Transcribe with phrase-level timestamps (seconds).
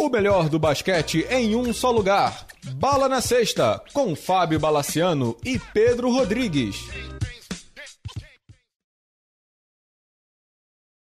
[0.00, 2.46] O melhor do basquete em um só lugar.
[2.76, 6.76] Bala na Sexta, com Fábio Balaciano e Pedro Rodrigues.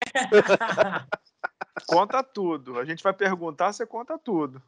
[1.86, 2.76] conta tudo.
[2.76, 4.60] A gente vai perguntar, você conta tudo.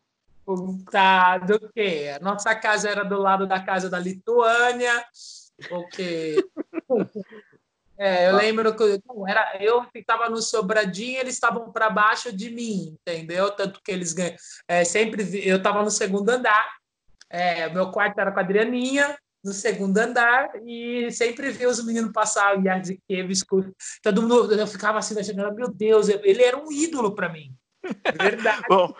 [0.92, 2.16] Tá, do quê?
[2.22, 5.04] Nossa casa era do lado da casa da Lituânia.
[5.72, 6.36] O quê?
[8.02, 12.48] É, eu lembro que não, era, eu estava no sobradinho, eles estavam para baixo de
[12.48, 13.50] mim, entendeu?
[13.50, 14.34] Tanto que eles ganham.
[14.66, 16.66] É, sempre eu estava no segundo andar,
[17.28, 22.10] é, meu quarto era com a Adrianinha, no segundo andar, e sempre via os meninos
[22.10, 23.44] passar o Yardikevich.
[24.02, 27.54] Todo mundo, eu ficava assim, achando, meu Deus, ele era um ídolo para mim.
[28.18, 28.62] Verdade.
[28.68, 28.94] bom,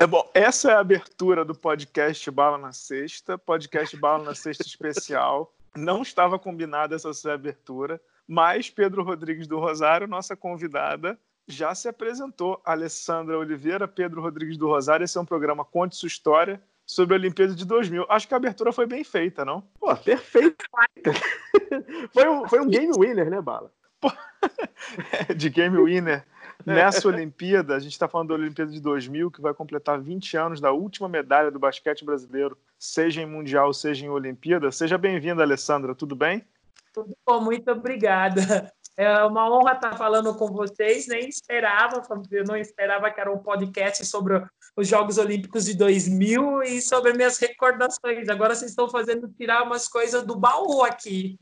[0.00, 4.64] é bom, essa é a abertura do podcast Bala na Sexta, podcast Bala na Sexta
[4.64, 5.52] especial.
[5.76, 11.88] Não estava combinada essa sua abertura, mas Pedro Rodrigues do Rosário, nossa convidada, já se
[11.88, 12.60] apresentou.
[12.64, 15.04] Alessandra Oliveira, Pedro Rodrigues do Rosário.
[15.04, 18.06] Esse é um programa Conte Sua História sobre a Olimpíada de 2000.
[18.08, 19.62] Acho que a abertura foi bem feita, não?
[19.78, 20.64] Pô, perfeito.
[22.12, 23.72] foi, um, foi um game winner, né, Bala?
[25.36, 26.24] de game winner.
[26.66, 30.60] Nessa Olimpíada, a gente está falando da Olimpíada de 2000, que vai completar 20 anos
[30.60, 34.70] da última medalha do basquete brasileiro, seja em Mundial, seja em Olimpíada.
[34.72, 36.44] Seja bem-vinda, Alessandra, tudo bem?
[36.92, 38.72] Tudo bom, muito obrigada.
[38.96, 41.08] É uma honra estar falando com vocês.
[41.08, 44.40] Nem esperava, eu não esperava que era um podcast sobre
[44.76, 48.28] os Jogos Olímpicos de 2000 e sobre minhas recordações.
[48.28, 51.36] Agora vocês estão fazendo tirar umas coisas do baú aqui.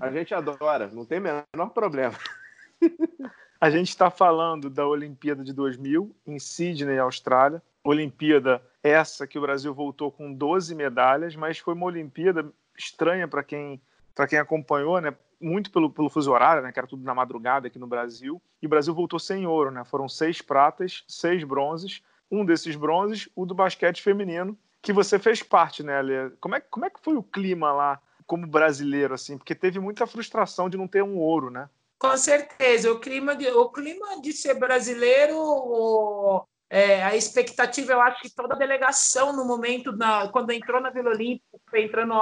[0.00, 2.14] A gente adora, não tem menor problema.
[3.64, 7.62] A gente está falando da Olimpíada de 2000 em Sydney, Austrália.
[7.82, 13.42] Olimpíada essa que o Brasil voltou com 12 medalhas, mas foi uma Olimpíada estranha para
[13.42, 13.80] quem
[14.14, 15.16] para quem acompanhou, né?
[15.40, 16.72] Muito pelo, pelo fuso horário, né?
[16.72, 18.38] Que era tudo na madrugada aqui no Brasil.
[18.60, 19.82] E o Brasil voltou sem ouro, né?
[19.82, 22.02] Foram seis pratas, seis bronzes.
[22.30, 26.28] Um desses bronzes, o do basquete feminino, que você fez parte, né, Alê?
[26.38, 29.38] Como é, como é que foi o clima lá como brasileiro, assim?
[29.38, 31.70] Porque teve muita frustração de não ter um ouro, né?
[31.98, 38.00] Com certeza, o clima de, o clima de ser brasileiro, o, é, a expectativa, eu
[38.00, 42.14] acho que toda a delegação no momento, na, quando entrou na Vila Olímpica, foi entrando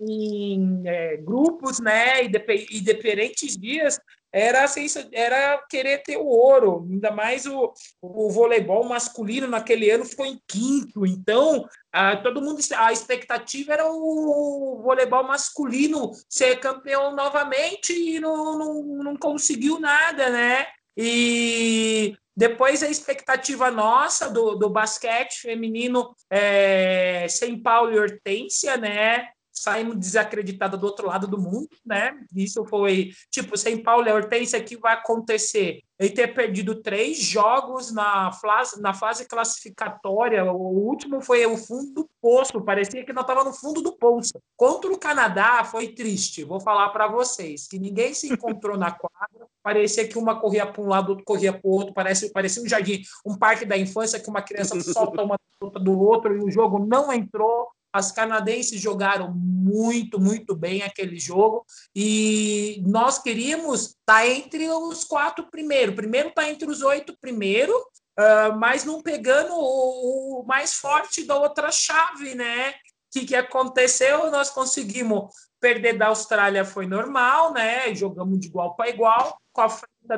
[0.00, 4.00] em é, grupos, né, e, de, e diferentes dias,
[4.32, 4.64] era,
[5.12, 10.40] era querer ter o ouro, ainda mais o, o voleibol masculino naquele ano ficou em
[10.46, 18.20] quinto, então a, todo mundo, a expectativa era o voleibol masculino ser campeão novamente e
[18.20, 20.66] não, não, não conseguiu nada, né?
[20.96, 29.28] E depois a expectativa nossa do, do basquete feminino é, sem Paulo e Hortência, né?
[29.60, 32.14] Saímos desacreditados do outro lado do mundo, né?
[32.34, 35.80] Isso foi, tipo, sem Paulo e Hortência, que vai acontecer?
[35.98, 41.92] Ele ter perdido três jogos na fase, na fase classificatória, o último foi o fundo
[41.92, 44.32] do poço, parecia que nós estava no fundo do poço.
[44.56, 49.46] Contra o Canadá foi triste, vou falar para vocês, que ninguém se encontrou na quadra,
[49.62, 52.68] parecia que uma corria para um lado, outro corria para o outro, parece, parecia um
[52.68, 56.78] jardim, um parque da infância que uma criança solta uma do outro e o jogo
[56.78, 61.64] não entrou, as canadenses jogaram muito, muito bem aquele jogo
[61.94, 65.94] e nós queríamos estar tá entre os quatro primeiros.
[65.94, 71.36] Primeiro está entre os oito primeiro, uh, mas não pegando o, o, mais forte da
[71.36, 72.70] outra chave, né?
[72.70, 72.72] O
[73.12, 74.30] que, que aconteceu?
[74.30, 77.94] Nós conseguimos perder da Austrália, foi normal, né?
[77.94, 79.38] Jogamos de igual para igual.
[79.52, 79.68] Com a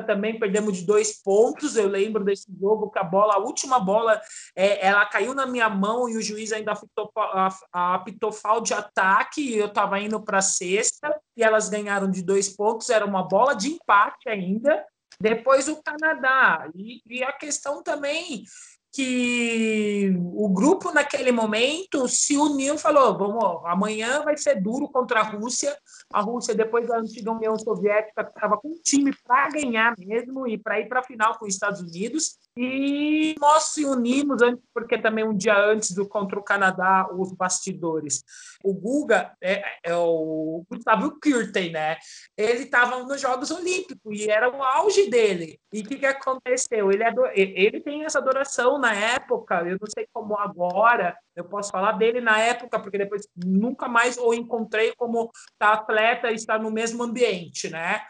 [0.07, 1.75] também perdemos de dois pontos.
[1.75, 4.19] Eu lembro desse jogo que a bola, a última bola,
[4.55, 7.11] é, ela caiu na minha mão e o juiz ainda apitou,
[7.71, 9.41] apitou falta de ataque.
[9.41, 12.89] E eu estava indo para a sexta e elas ganharam de dois pontos.
[12.89, 14.83] Era uma bola de empate ainda.
[15.19, 16.69] Depois o Canadá.
[16.75, 18.45] E, e a questão também
[18.93, 25.21] que o grupo naquele momento se uniu e falou: vamos, amanhã vai ser duro contra
[25.21, 25.75] a Rússia.
[26.13, 30.59] A Rússia, depois da antiga União Soviética, estava com um time para ganhar mesmo e
[30.59, 32.37] para ir para a final com os Estados Unidos.
[32.55, 34.39] E nós se unimos,
[34.71, 38.23] porque também um dia antes do contra o Canadá, os bastidores.
[38.63, 41.97] O Guga, é, é o Gustavo Kirten, né?
[42.37, 45.59] Ele estava nos Jogos Olímpicos e era o auge dele.
[45.71, 46.89] E o que, que aconteceu?
[46.91, 47.03] Ele,
[47.35, 52.21] ele tem essa adoração na época, eu não sei como agora, eu posso falar dele
[52.21, 57.69] na época, porque depois nunca mais o encontrei como atleta e estar no mesmo ambiente,
[57.69, 58.01] né?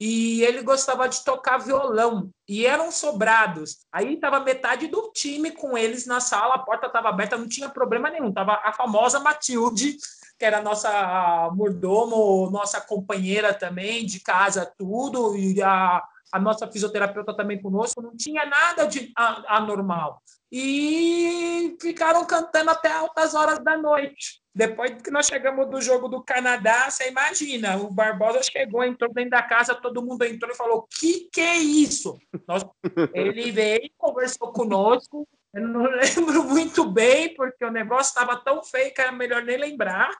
[0.00, 3.78] E ele gostava de tocar violão e eram sobrados.
[3.92, 7.68] Aí estava metade do time com eles na sala, a porta estava aberta, não tinha
[7.68, 8.32] problema nenhum.
[8.32, 9.96] Tava a famosa Matilde
[10.38, 16.00] que era nossa mordomo, nossa companheira também de casa, tudo, e a,
[16.32, 19.12] a nossa fisioterapeuta também conosco, não tinha nada de
[19.48, 20.22] anormal.
[20.50, 24.40] E ficaram cantando até altas horas da noite.
[24.58, 29.30] Depois que nós chegamos do jogo do Canadá, você imagina, o Barbosa chegou, entrou dentro
[29.30, 32.18] da casa, todo mundo entrou e falou: que que é isso?
[32.44, 32.66] Nós,
[33.14, 38.92] ele veio, conversou conosco, eu não lembro muito bem, porque o negócio estava tão feio
[38.92, 40.10] que era melhor nem lembrar.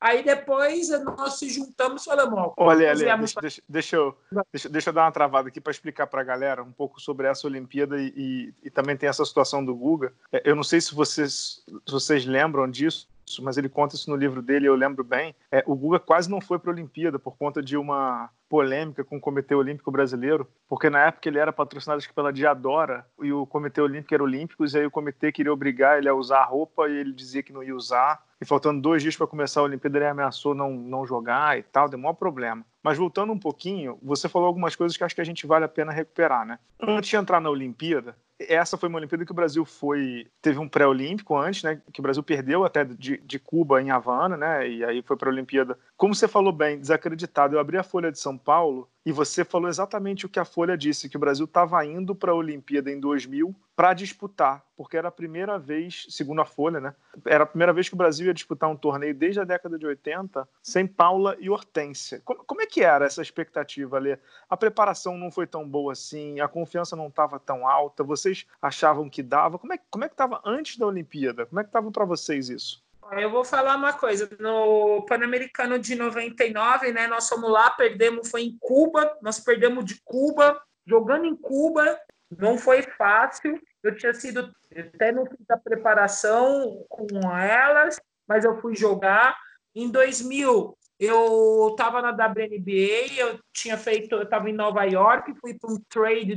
[0.00, 4.16] Aí depois nós se juntamos e falamos: Olha, Ali, deixa, deixa, deixa, eu,
[4.52, 7.26] deixa, deixa eu dar uma travada aqui para explicar para a galera um pouco sobre
[7.26, 10.12] essa Olimpíada e, e, e, também tem essa situação do Guga.
[10.30, 13.08] É, eu não sei se vocês, se vocês lembram disso,
[13.40, 15.34] mas ele conta isso no livro dele, eu lembro bem.
[15.50, 19.18] É, o Guga quase não foi para a Olimpíada por conta de uma polêmica com
[19.18, 23.80] o Comitê Olímpico Brasileiro, porque na época ele era patrocinado pela Diadora e o Comitê
[23.80, 26.96] Olímpico era Olímpicos, e aí o comitê queria obrigar ele a usar a roupa e
[26.96, 28.26] ele dizia que não ia usar.
[28.40, 31.88] E faltando dois dias para começar a Olimpíada, ele ameaçou não, não jogar e tal,
[31.88, 32.64] deu maior problema.
[32.82, 35.68] Mas voltando um pouquinho, você falou algumas coisas que acho que a gente vale a
[35.68, 36.58] pena recuperar, né?
[36.80, 40.68] Antes de entrar na Olimpíada, essa foi uma Olimpíada que o Brasil foi teve um
[40.68, 41.80] pré-olímpico antes, né?
[41.92, 44.68] Que o Brasil perdeu até de, de Cuba em Havana, né?
[44.68, 45.78] E aí foi para a Olimpíada.
[45.96, 47.56] Como você falou bem, desacreditado.
[47.56, 50.76] Eu abri a Folha de São Paulo e você falou exatamente o que a Folha
[50.76, 55.08] disse, que o Brasil estava indo para a Olimpíada em 2000 para disputar, porque era
[55.08, 56.94] a primeira vez, segundo a Folha, né?
[57.24, 59.86] Era a primeira vez que o Brasil ia disputar um torneio desde a década de
[59.86, 62.20] 80 sem Paula e Hortência.
[62.24, 64.18] Como, como é que era essa expectativa, ali?
[64.48, 69.08] A preparação não foi tão boa assim, a confiança não estava tão alta, vocês achavam
[69.08, 69.58] que dava?
[69.58, 71.46] Como é, como é que estava antes da Olimpíada?
[71.46, 72.82] Como é que estava para vocês isso?
[73.12, 74.28] Eu vou falar uma coisa.
[74.38, 77.06] No Pan-Americano de 99, né?
[77.06, 81.98] Nós fomos lá, perdemos, foi em Cuba, nós perdemos de Cuba, jogando em Cuba,
[82.30, 83.60] não foi fácil.
[83.82, 89.36] Eu tinha sido, até não fiz a preparação com elas, mas eu fui jogar.
[89.74, 95.54] Em 2000, eu estava na WNBA, eu tinha feito, eu estava em Nova York, fui
[95.54, 96.36] para um trade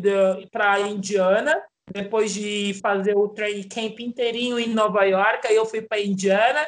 [0.52, 1.62] para Indiana,
[1.92, 6.66] depois de fazer o training camp inteirinho em Nova York, aí eu fui para Indiana.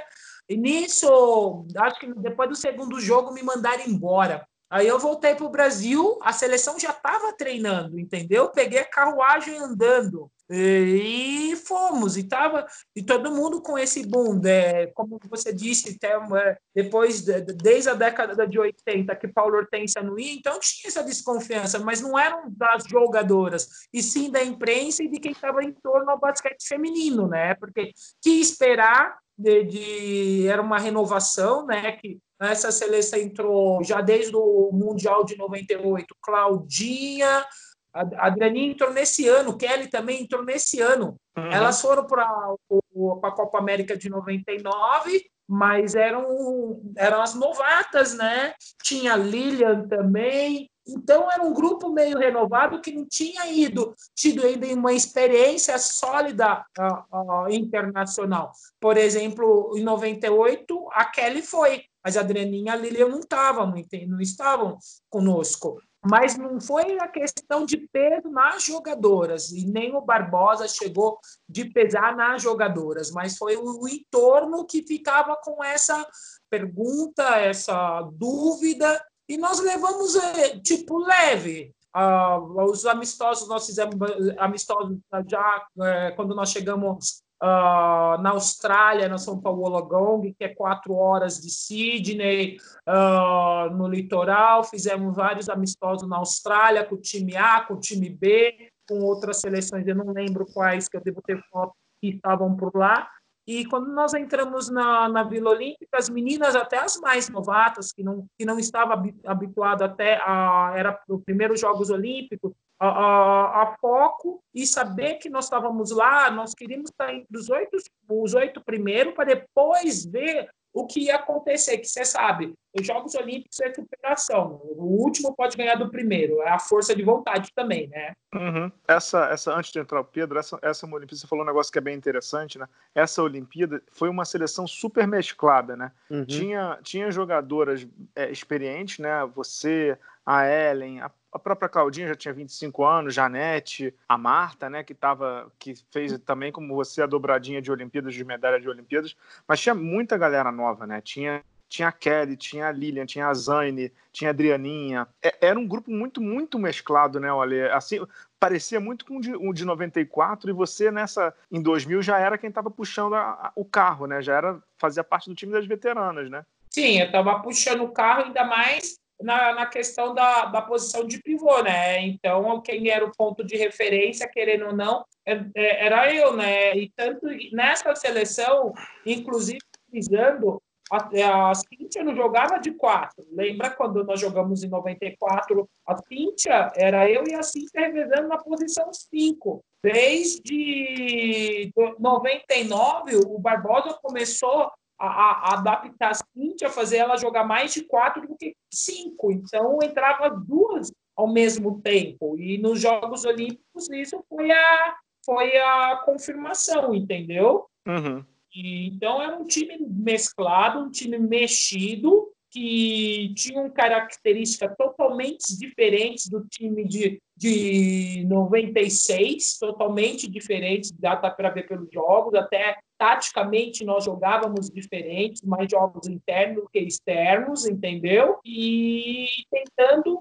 [0.49, 4.45] E nisso, acho que depois do segundo jogo me mandaram embora.
[4.73, 8.49] Aí eu voltei para o Brasil, a seleção já estava treinando, entendeu?
[8.49, 10.31] Peguei a carruagem andando.
[10.49, 12.65] E fomos, e tava,
[12.95, 14.87] e todo mundo com esse boom, né?
[14.87, 20.33] como você disse, é, depois, desde a década de 80, que Paulo Hortência não ia,
[20.33, 25.19] então tinha essa desconfiança, mas não eram das jogadoras, e sim da imprensa e de
[25.19, 27.53] quem estava em torno ao basquete feminino, né?
[27.53, 27.91] Porque
[28.23, 31.91] que esperar de, de, era uma renovação, né?
[31.93, 37.45] Que essa seleção entrou já desde o Mundial de 98, Claudinha,
[37.93, 41.15] a Adrianinha entrou nesse ano, Kelly também entrou nesse ano.
[41.37, 41.51] Uhum.
[41.51, 48.53] Elas foram para a Copa América de 99, mas eram, eram as novatas, né?
[48.81, 50.69] Tinha Lilian também.
[50.87, 56.65] Então era um grupo meio renovado que não tinha ido, tido ainda uma experiência sólida
[56.77, 58.51] uh, uh, internacional.
[58.81, 63.73] Por exemplo, em 98, a Kelly foi, mas a Adrianinha e a Lilian não estavam,
[64.07, 64.77] não estavam
[65.09, 71.17] conosco mas não foi a questão de peso nas jogadoras, e nem o Barbosa chegou
[71.47, 76.05] de pesar nas jogadoras, mas foi o entorno que ficava com essa
[76.49, 81.73] pergunta, essa dúvida, e nós levamos, eh, tipo, leve.
[81.95, 83.95] Uh, os amistosos, nós fizemos
[84.39, 90.47] amistosos já é, quando nós chegamos Uh, na Austrália, nós fomos para Wollongong, que é
[90.47, 92.55] quatro horas de Sydney,
[92.87, 94.63] uh, no litoral.
[94.63, 99.41] Fizemos vários amistosos na Austrália, com o time A, com o time B, com outras
[99.41, 103.09] seleções, eu não lembro quais, que eu devo ter foto que estavam por lá.
[103.45, 108.01] E quando nós entramos na, na Vila Olímpica, as meninas, até as mais novatas, que
[108.01, 110.73] não, que não estavam habituadas até a.
[110.77, 116.29] Era o primeiro Jogos Olímpicos, a, a, a, foco e saber que nós estávamos lá,
[116.29, 117.77] nós queríamos estar entre os oito,
[118.09, 123.13] os oito primeiros para depois ver o que ia acontecer, que você sabe, os Jogos
[123.13, 124.59] Olímpicos é superação.
[124.63, 128.13] O último pode ganhar do primeiro, é a força de vontade também, né?
[128.33, 128.71] Uhum.
[128.87, 131.77] Essa, essa, antes de entrar o Pedro, essa, essa Olimpíada, você falou um negócio que
[131.77, 132.67] é bem interessante, né?
[132.95, 135.91] Essa Olimpíada foi uma seleção super mesclada, né?
[136.09, 136.25] Uhum.
[136.25, 139.23] Tinha, tinha jogadoras é, experientes, né?
[139.35, 144.83] Você, a Ellen, a a própria Claudinha já tinha 25 anos, Janete, a Marta, né,
[144.83, 149.15] que tava, que fez também como você a dobradinha de Olimpíadas, de medalha de Olimpíadas,
[149.47, 151.01] mas tinha muita galera nova, né?
[151.01, 155.07] Tinha tinha a Kelly, tinha a Lilian, tinha a Zane, tinha a Adrianinha.
[155.23, 157.99] É, era um grupo muito, muito mesclado, né, olha, assim,
[158.39, 162.37] parecia muito com o de, um de 94 e você nessa em 2000 já era
[162.37, 164.21] quem estava puxando a, a, o carro, né?
[164.21, 166.45] Já era fazia parte do time das veteranas, né?
[166.69, 171.21] Sim, eu estava puxando o carro ainda mais na, na questão da, da posição de
[171.21, 172.01] pivô, né?
[172.01, 176.75] Então, quem era o ponto de referência, querendo ou não, é, é, era eu, né?
[176.75, 178.73] E tanto nessa seleção,
[179.05, 179.59] inclusive
[179.91, 180.61] visando
[180.91, 183.25] a, a Cíntia não jogava de quatro.
[183.31, 185.67] Lembra quando nós jogamos em 94?
[185.87, 189.63] A Cíntia era eu e a Cíntia revezando na posição 5.
[189.83, 197.83] Desde 99, o Barbosa começou a, a, adaptar a Cíntia, fazer ela jogar mais de
[197.83, 199.31] quatro do que cinco.
[199.31, 202.37] Então, entrava duas ao mesmo tempo.
[202.37, 204.95] E nos Jogos Olímpicos, isso foi a,
[205.25, 207.65] foi a confirmação, entendeu?
[207.87, 208.23] Uhum.
[208.53, 216.45] E, então, era um time mesclado, um time mexido, que tinham características totalmente diferentes do
[216.47, 224.69] time de, de 96, totalmente diferentes, dá para ver pelos jogos, até taticamente nós jogávamos
[224.69, 228.37] diferentes, mais jogos internos que externos, entendeu?
[228.45, 230.17] E tentando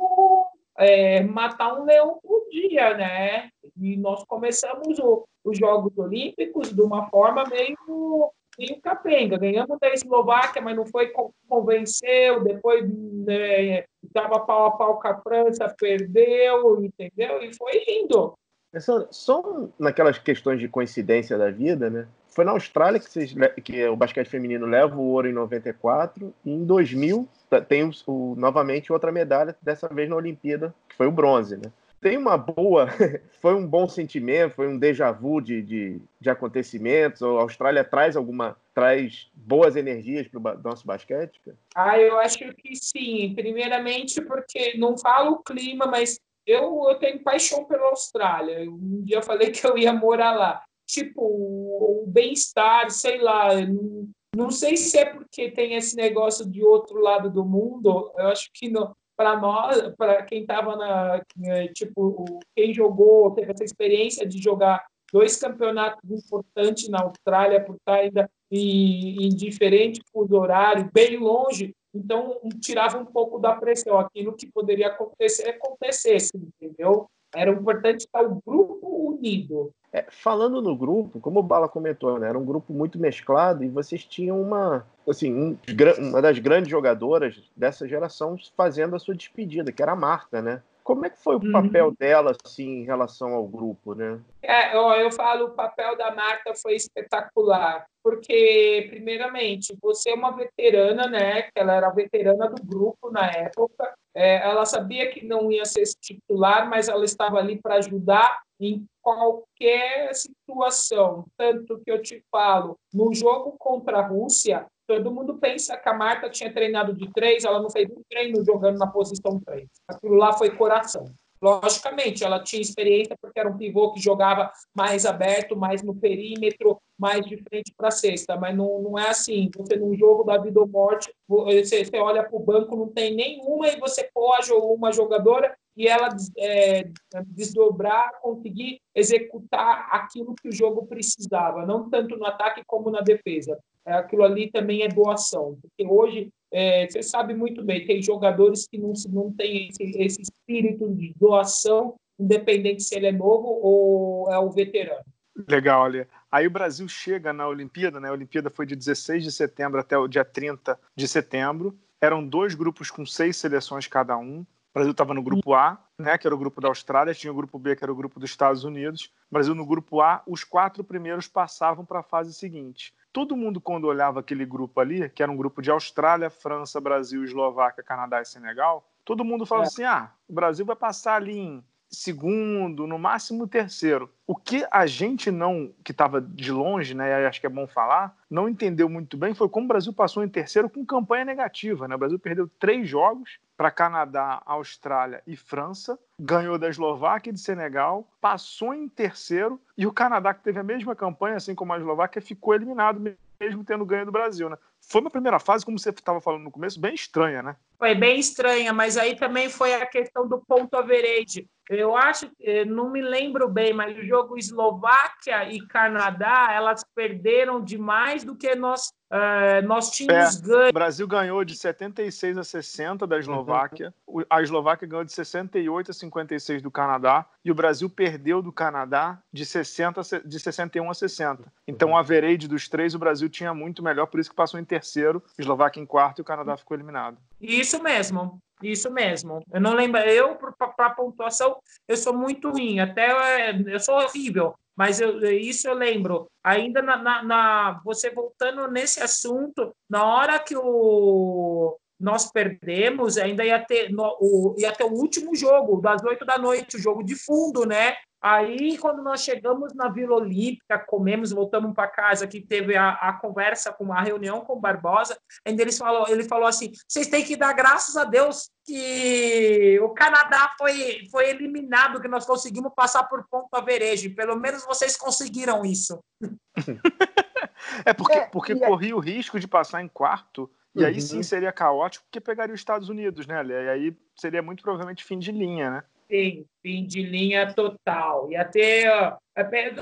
[0.79, 3.51] é, matar um leão por dia, né?
[3.77, 9.37] E nós começamos o, os Jogos Olímpicos de uma forma meio meio capenga.
[9.37, 11.13] Ganhamos da Eslováquia, mas não foi
[11.49, 12.43] convenceu.
[12.45, 17.43] Depois né, dava pau a pau com a França, perdeu, entendeu?
[17.43, 18.35] E foi indo.
[18.79, 22.07] Só, só naquelas questões de coincidência da vida, né?
[22.29, 26.51] Foi na Austrália que, vocês, que o basquete feminino leva o ouro em 94 e
[26.51, 27.29] em 2000
[27.69, 31.71] tem o, o, novamente outra medalha, dessa vez na Olimpíada, que foi o bronze, né?
[32.03, 32.89] Tem uma boa.
[33.41, 37.23] Foi um bom sentimento, foi um déjà vu de, de, de acontecimentos.
[37.23, 38.57] A Austrália traz alguma.
[38.75, 41.41] traz boas energias para o nosso basquete?
[41.75, 43.33] Ah, eu acho que sim.
[43.35, 48.69] Primeiramente, porque não falo o clima, mas eu, eu tenho paixão pela Austrália.
[48.69, 50.63] Um dia eu falei que eu ia morar lá.
[50.87, 53.55] Tipo, o bem-estar, sei lá.
[53.55, 58.13] Não, não sei se é porque tem esse negócio de outro lado do mundo.
[58.17, 63.53] Eu acho que não para nós, para quem estava na, né, tipo, quem jogou, teve
[63.53, 70.01] essa experiência de jogar dois campeonatos importantes na Austrália, por estar ainda em, em diferente
[70.13, 73.99] fuso horário, bem longe, então tirava um pouco da pressão.
[73.99, 77.07] Aquilo que poderia acontecer, acontecesse, entendeu?
[77.35, 79.73] Era importante estar o grupo unido.
[79.93, 83.69] É, falando no grupo, como o Bala comentou, né, era um grupo muito mesclado e
[83.69, 85.59] vocês tinham uma, assim, um,
[85.99, 90.63] uma das grandes jogadoras dessa geração fazendo a sua despedida, que era a Marta, né?
[90.85, 91.53] Como é que foi o uhum.
[91.53, 94.21] papel dela assim em relação ao grupo, né?
[94.43, 100.33] É, eu, eu falo o papel da Marta foi espetacular, porque primeiramente você é uma
[100.33, 101.43] veterana, né?
[101.43, 103.93] Que ela era veterana do grupo na época.
[104.15, 108.85] É, ela sabia que não ia ser titular, mas ela estava ali para ajudar em
[109.01, 111.25] qualquer situação.
[111.37, 115.95] Tanto que eu te falo, no jogo contra a Rússia, Todo mundo pensa que a
[115.95, 119.69] Marta tinha treinado de três, ela não fez um treino jogando na posição três.
[119.89, 121.07] Aquilo lá foi coração.
[121.43, 126.79] Logicamente, ela tinha experiência porque era um pivô que jogava mais aberto, mais no perímetro,
[126.97, 129.51] mais de frente para a cesta, mas não, não é assim.
[129.57, 133.13] Você num jogo da vida ou morte, você, você olha para o banco, não tem
[133.13, 136.85] nenhuma e você pode uma jogadora e ela é,
[137.27, 143.59] desdobrar, conseguir executar aquilo que o jogo precisava, não tanto no ataque como na defesa.
[143.85, 148.67] É, aquilo ali também é doação, porque hoje é, você sabe muito bem, tem jogadores
[148.67, 154.31] que não, não têm esse, esse espírito de doação, independente se ele é novo ou
[154.31, 155.05] é o veterano.
[155.49, 156.09] Legal, olha.
[156.31, 158.09] Aí o Brasil chega na Olimpíada, né?
[158.09, 161.77] A Olimpíada foi de 16 de setembro até o dia 30 de setembro.
[162.01, 164.41] Eram dois grupos com seis seleções cada um.
[164.41, 167.37] O Brasil estava no grupo A, né, que era o grupo da Austrália, tinha o
[167.37, 169.13] grupo B, que era o grupo dos Estados Unidos.
[169.31, 172.95] O Brasil no grupo A, os quatro primeiros passavam para a fase seguinte.
[173.13, 177.23] Todo mundo, quando olhava aquele grupo ali, que era um grupo de Austrália, França, Brasil,
[177.23, 179.69] Eslováquia, Canadá e Senegal, todo mundo falava é.
[179.69, 184.11] assim: ah, o Brasil vai passar ali em segundo, no máximo terceiro.
[184.27, 188.17] O que a gente não, que estava de longe, né, acho que é bom falar,
[188.31, 191.87] não entendeu muito bem foi como o Brasil passou em terceiro com campanha negativa.
[191.87, 191.95] Né?
[191.95, 197.41] O Brasil perdeu três jogos para Canadá, Austrália e França, ganhou da Eslováquia e de
[197.41, 201.79] Senegal, passou em terceiro e o Canadá, que teve a mesma campanha, assim como a
[201.79, 203.01] Eslováquia, ficou eliminado
[203.39, 204.49] mesmo tendo ganho do Brasil.
[204.49, 204.57] Né?
[204.81, 207.57] Foi uma primeira fase, como você estava falando no começo, bem estranha, né?
[207.79, 211.49] Foi bem estranha, mas aí também foi a questão do ponto average.
[211.73, 212.31] Eu acho,
[212.67, 218.55] não me lembro bem, mas o jogo Eslováquia e Canadá, elas perderam demais do que
[218.55, 220.71] nós Uh, nós tínhamos é, ganho.
[220.71, 223.93] O Brasil ganhou de 76 a 60 da Eslováquia.
[224.07, 224.25] Uhum.
[224.31, 227.27] A Eslováquia ganhou de 68 a 56 do Canadá.
[227.45, 231.53] E o Brasil perdeu do Canadá de, 60, de 61 a 60.
[231.69, 231.95] Então, uhum.
[231.95, 235.23] o average dos três, o Brasil tinha muito melhor, por isso que passou em terceiro,
[235.39, 237.19] Eslováquia em quarto e o Canadá ficou eliminado.
[237.39, 238.41] Isso mesmo.
[238.63, 239.41] Isso mesmo.
[239.53, 240.01] Eu não lembro.
[240.01, 241.57] Eu, para pontuação,
[241.89, 242.81] eu sou muito ruim.
[242.81, 244.55] Até eu sou horrível.
[244.77, 246.29] Mas eu, isso eu lembro.
[246.43, 253.45] Ainda na, na, na, você voltando nesse assunto, na hora que o nós perdemos, ainda
[253.45, 257.01] ia ter, no, o, ia ter o último jogo, das oito da noite, o jogo
[257.05, 257.95] de fundo, né?
[258.23, 263.15] Aí, quando nós chegamos na Vila Olímpica, comemos, voltamos para casa, que teve a, a,
[263.15, 267.25] conversa, com a reunião com o Barbosa, ainda ele falou, ele falou assim: vocês têm
[267.25, 273.03] que dar graças a Deus que o Canadá foi, foi eliminado, que nós conseguimos passar
[273.05, 274.15] por ponto verejo.
[274.15, 275.99] Pelo menos vocês conseguiram isso.
[277.85, 280.49] é porque, é, porque corria o risco de passar em quarto.
[280.75, 281.23] E aí sim uhum.
[281.23, 283.45] seria caótico, porque pegaria os Estados Unidos, né?
[283.45, 285.85] E aí seria muito provavelmente fim de linha, né?
[286.13, 288.31] Tem fim de linha total.
[288.31, 288.85] E até,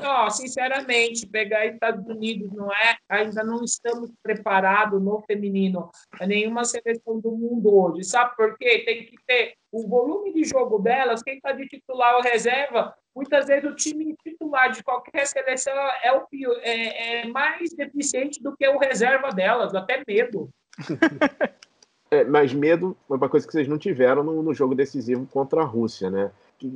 [0.00, 6.64] ó, sinceramente, pegar Estados Unidos não é, ainda não estamos preparados no feminino a nenhuma
[6.64, 8.04] seleção do mundo hoje.
[8.04, 8.84] Sabe por quê?
[8.86, 13.46] Tem que ter o volume de jogo delas, quem está de titular ou reserva, muitas
[13.46, 16.24] vezes o time titular de qualquer seleção é, o,
[16.62, 20.48] é, é mais deficiente do que o reserva delas, até medo.
[22.12, 25.62] É, mas medo foi uma coisa que vocês não tiveram no, no jogo decisivo contra
[25.62, 26.32] a Rússia, né?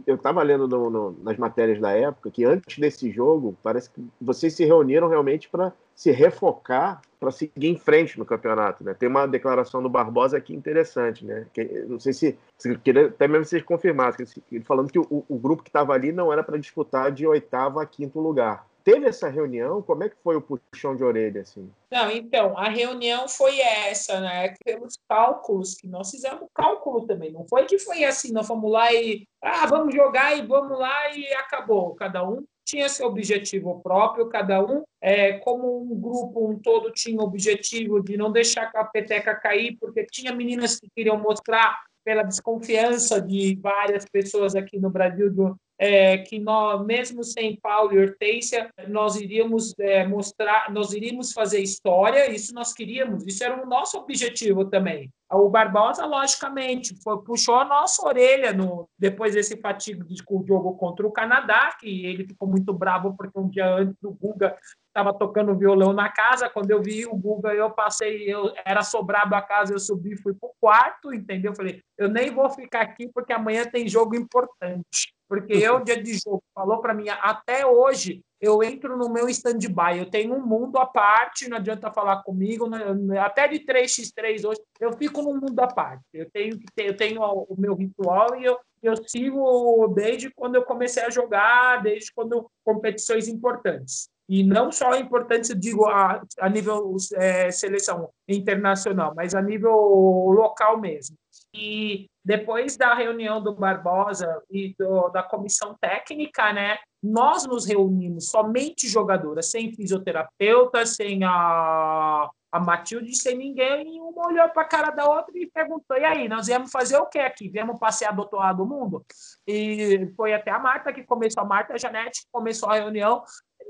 [0.06, 4.02] Eu estava lendo no, no, nas matérias da época que antes desse jogo, parece que
[4.20, 8.94] vocês se reuniram realmente para se refocar para seguir em frente no campeonato, né?
[8.94, 11.46] Tem uma declaração do Barbosa aqui interessante, né?
[11.52, 15.38] Que, não sei se, se queria até mesmo vocês confirmassem, ele falando que o, o
[15.38, 19.28] grupo que estava ali não era para disputar de oitavo a quinto lugar teve essa
[19.28, 19.82] reunião?
[19.82, 21.68] Como é que foi o puxão de orelha, assim?
[21.90, 24.54] Não, então, a reunião foi essa, né?
[24.64, 27.32] Pelos cálculos que nós fizemos cálculo também.
[27.32, 31.10] Não foi que foi assim, nós fomos lá e ah, vamos jogar e vamos lá
[31.16, 31.94] e acabou.
[31.94, 37.20] Cada um tinha seu objetivo próprio, cada um, é, como um grupo, um todo, tinha
[37.20, 42.22] o objetivo de não deixar a peteca cair, porque tinha meninas que queriam mostrar pela
[42.22, 47.98] desconfiança de várias pessoas aqui no Brasil do, é, que nós, mesmo sem Paulo e
[47.98, 53.66] Hortência, nós iríamos é, mostrar, nós iríamos fazer história, isso nós queríamos, isso era o
[53.66, 55.10] nosso objetivo também.
[55.36, 60.16] O Barbosa, logicamente, foi, puxou a nossa orelha no, depois desse fatigo de
[60.46, 64.56] jogo contra o Canadá, que ele ficou muito bravo porque um dia antes o Guga
[64.86, 66.48] estava tocando violão na casa.
[66.48, 70.32] Quando eu vi o Guga, eu passei, eu era sobrado a casa, eu subi, fui
[70.34, 71.54] para o quarto, entendeu?
[71.54, 75.12] Falei, eu nem vou ficar aqui porque amanhã tem jogo importante.
[75.28, 79.98] Porque eu, dia de jogo, falou para mim, até hoje, eu entro no meu stand-by,
[79.98, 83.18] eu tenho um mundo à parte, não adianta falar comigo, né?
[83.18, 86.04] até de 3x3 hoje, eu fico num mundo à parte.
[86.12, 90.62] Eu tenho ter, eu tenho o meu ritual e eu, eu sigo desde quando eu
[90.62, 94.10] comecei a jogar, desde quando competições importantes.
[94.28, 99.74] E não só importantes, eu digo, a, a nível é, seleção internacional, mas a nível
[99.74, 101.16] local mesmo.
[101.54, 108.30] E depois da reunião do Barbosa e do, da comissão técnica, né, nós nos reunimos
[108.30, 114.68] somente jogadoras, sem fisioterapeuta, sem a, a Matilde, sem ninguém, e uma olhou para a
[114.68, 117.48] cara da outra e perguntou: e aí, nós viemos fazer o que aqui?
[117.48, 119.04] Viemos passear do outro lado do mundo?
[119.46, 123.22] E foi até a Marta que começou, a Marta a Janete que começou a reunião,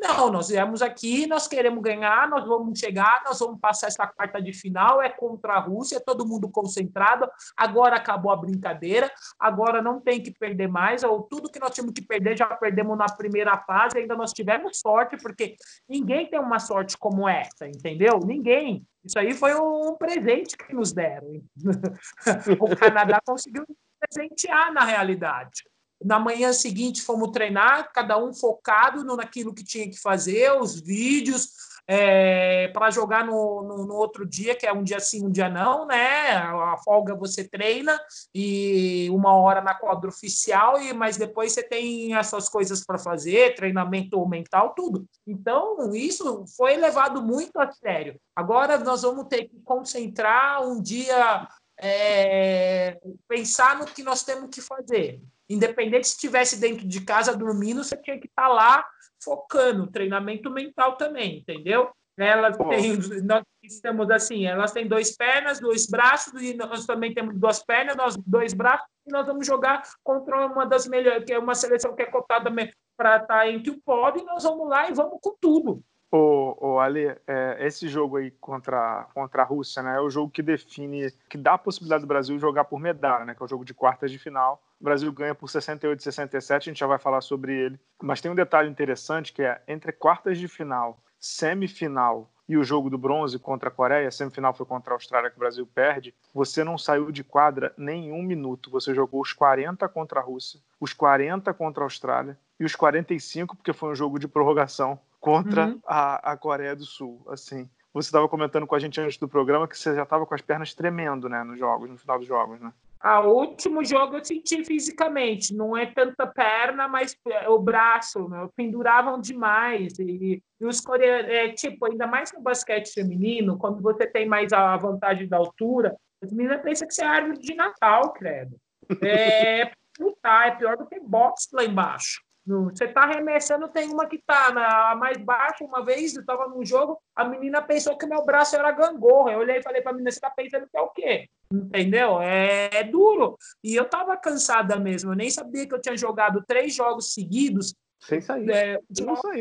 [0.04, 4.40] não, nós viemos aqui, nós queremos ganhar, nós vamos chegar, nós vamos passar essa quarta
[4.40, 9.98] de final, é contra a Rússia, todo mundo concentrado, agora acabou a brincadeira, agora não
[10.00, 13.56] tem que perder mais, ou tudo que nós tínhamos que perder já perdemos na primeira
[13.58, 15.56] fase, ainda nós tivemos sorte, porque
[15.88, 18.20] ninguém tem uma sorte como essa, entendeu?
[18.24, 18.86] Ninguém.
[19.02, 21.42] Isso aí foi um presente que nos deram.
[22.60, 23.64] o Canadá conseguiu
[24.00, 25.62] presentear na realidade.
[26.02, 31.48] Na manhã seguinte, fomos treinar, cada um focado naquilo que tinha que fazer, os vídeos,
[31.86, 35.48] é, para jogar no, no, no, outro dia, que é um dia sim, um dia
[35.48, 36.32] não, né?
[36.32, 37.98] A folga você treina
[38.34, 42.98] e uma hora na quadra oficial, e mas depois você tem as suas coisas para
[42.98, 45.06] fazer, treinamento mental, tudo.
[45.26, 48.18] Então, isso foi levado muito a sério.
[48.34, 51.46] Agora nós vamos ter que concentrar um dia,
[51.78, 55.20] é, pensar no que nós temos que fazer.
[55.48, 58.84] Independente se estivesse dentro de casa dormindo, você tinha que estar tá lá
[59.22, 61.90] focando, treinamento mental também, entendeu?
[62.16, 67.36] Elas têm, nós estamos assim, elas têm dois pernas, dois braços, e nós também temos
[67.36, 71.38] duas pernas, nós dois braços, e nós vamos jogar contra uma das melhores, que é
[71.38, 72.50] uma seleção que é cotada
[72.96, 75.82] para estar tá entre o pódio, e nós vamos lá e vamos com tudo.
[76.16, 80.30] Ô, ô Ali, é, esse jogo aí contra, contra a Rússia, né, é o jogo
[80.30, 83.48] que define, que dá a possibilidade do Brasil jogar por medalha, né, que é o
[83.48, 84.62] jogo de quartas de final.
[84.80, 87.80] O Brasil ganha por 68 e 67, a gente já vai falar sobre ele.
[88.00, 92.90] Mas tem um detalhe interessante que é entre quartas de final, semifinal e o jogo
[92.90, 96.14] do bronze contra a Coreia, a semifinal foi contra a Austrália que o Brasil perde,
[96.32, 98.70] você não saiu de quadra nem um minuto.
[98.70, 103.56] Você jogou os 40 contra a Rússia, os 40 contra a Austrália e os 45,
[103.56, 105.80] porque foi um jogo de prorrogação contra uhum.
[105.86, 107.24] a, a Coreia do Sul.
[107.30, 110.34] Assim, você estava comentando com a gente antes do programa que você já estava com
[110.34, 112.70] as pernas tremendo, né, nos jogos, no final dos jogos, né?
[113.00, 118.28] Ah, o último jogo eu senti fisicamente, não é tanta perna, mas é, o braço,
[118.28, 119.98] meu, penduravam demais.
[119.98, 124.52] E, e os coreanos, é, tipo, ainda mais no basquete feminino, quando você tem mais
[124.52, 128.56] a vantagem da altura, as meninas pensam que você é árvore de Natal, credo.
[129.02, 129.62] É,
[129.96, 132.23] é pior do que boxe lá embaixo.
[132.46, 135.64] Você tá arremessando, tem uma que tá na mais baixa.
[135.64, 139.32] Uma vez eu tava num jogo, a menina pensou que meu braço era gangorra.
[139.32, 141.28] Eu olhei e falei pra menina: você tá pensando que é o quê?
[141.50, 142.20] Entendeu?
[142.20, 143.38] É, é duro.
[143.62, 145.12] E eu tava cansada mesmo.
[145.12, 147.74] Eu nem sabia que eu tinha jogado três jogos seguidos.
[148.00, 148.50] Sem sair.
[148.50, 148.78] É,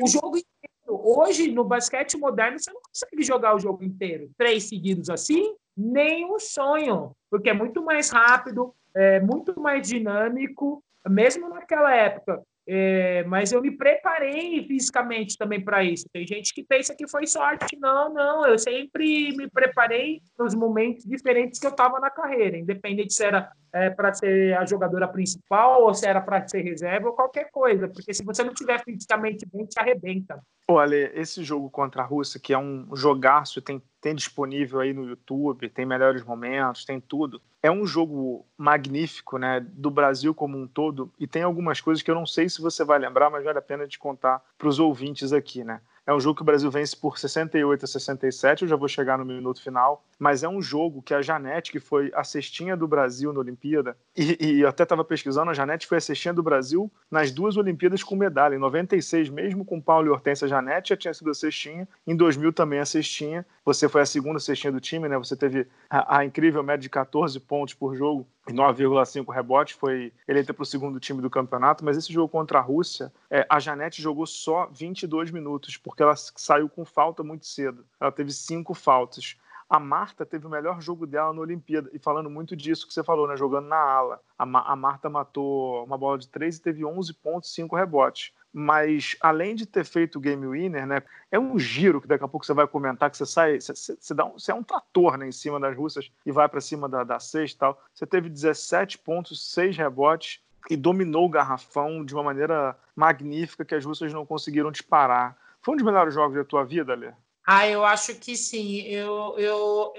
[0.02, 0.74] o jogo inteiro.
[0.88, 4.30] Hoje, no basquete moderno, você não consegue jogar o jogo inteiro.
[4.38, 7.12] Três seguidos assim, nem um sonho.
[7.30, 10.82] Porque é muito mais rápido, é muito mais dinâmico.
[11.10, 16.06] Mesmo naquela época, é, mas eu me preparei fisicamente também para isso.
[16.12, 17.78] Tem gente que pensa que foi sorte.
[17.78, 18.45] Não, não.
[18.45, 23.52] Eu sempre me preparei nos momentos diferentes que eu estava na carreira, independente se era
[23.74, 27.88] é, para ser a jogadora principal ou se era para ser reserva ou qualquer coisa.
[27.88, 30.42] Porque se você não tiver fisicamente bem, te arrebenta.
[30.68, 35.04] Olha, esse jogo contra a Rússia, que é um jogaço, tem, tem disponível aí no
[35.06, 37.42] YouTube, tem melhores momentos, tem tudo.
[37.62, 42.10] É um jogo magnífico, né, do Brasil como um todo, e tem algumas coisas que
[42.10, 44.80] eu não sei se você vai lembrar, mas vale a pena te contar para os
[44.80, 45.82] ouvintes aqui, né?
[46.06, 49.18] É um jogo que o Brasil vence por 68 a 67, eu já vou chegar
[49.18, 52.86] no minuto final, mas é um jogo que a Janete, que foi a cestinha do
[52.86, 56.92] Brasil na Olimpíada, e, e até estava pesquisando, a Janete foi a cestinha do Brasil
[57.10, 58.56] nas duas Olimpíadas com medalha.
[58.56, 62.16] Em 96, mesmo com Paulo e Hortência, a Janete já tinha sido a cestinha, em
[62.16, 63.46] 2000 também a cestinha.
[63.63, 65.18] Você foi a segunda cestinha do time, né?
[65.18, 70.54] Você teve a, a incrível média de 14 pontos por jogo 9,5 rebotes, foi eleita
[70.54, 74.02] para o segundo time do campeonato, mas esse jogo contra a Rússia, é, a Janete
[74.02, 77.86] jogou só 22 minutos, porque ela saiu com falta muito cedo.
[78.00, 79.38] Ela teve cinco faltas.
[79.70, 83.04] A Marta teve o melhor jogo dela na Olimpíada, e falando muito disso que você
[83.04, 84.20] falou, né, jogando na ala.
[84.38, 88.34] A, Ma a Marta matou uma bola de três e teve 11 pontos, 5 rebotes
[88.54, 92.28] mas além de ter feito o game winner, né, é um giro que daqui a
[92.28, 95.18] pouco você vai comentar que você sai, você, você, dá um, você é um trator
[95.18, 97.84] né, em cima das russas e vai para cima da, da sexta tal.
[97.94, 100.39] Você teve 17 pontos, 6 rebotes
[100.70, 105.36] e dominou o garrafão de uma maneira magnífica que as russas não conseguiram disparar.
[105.62, 107.12] Foi um dos melhores jogos da tua vida, Lê?
[107.46, 108.82] Ah, eu acho que sim.
[108.84, 109.94] Eu, eu,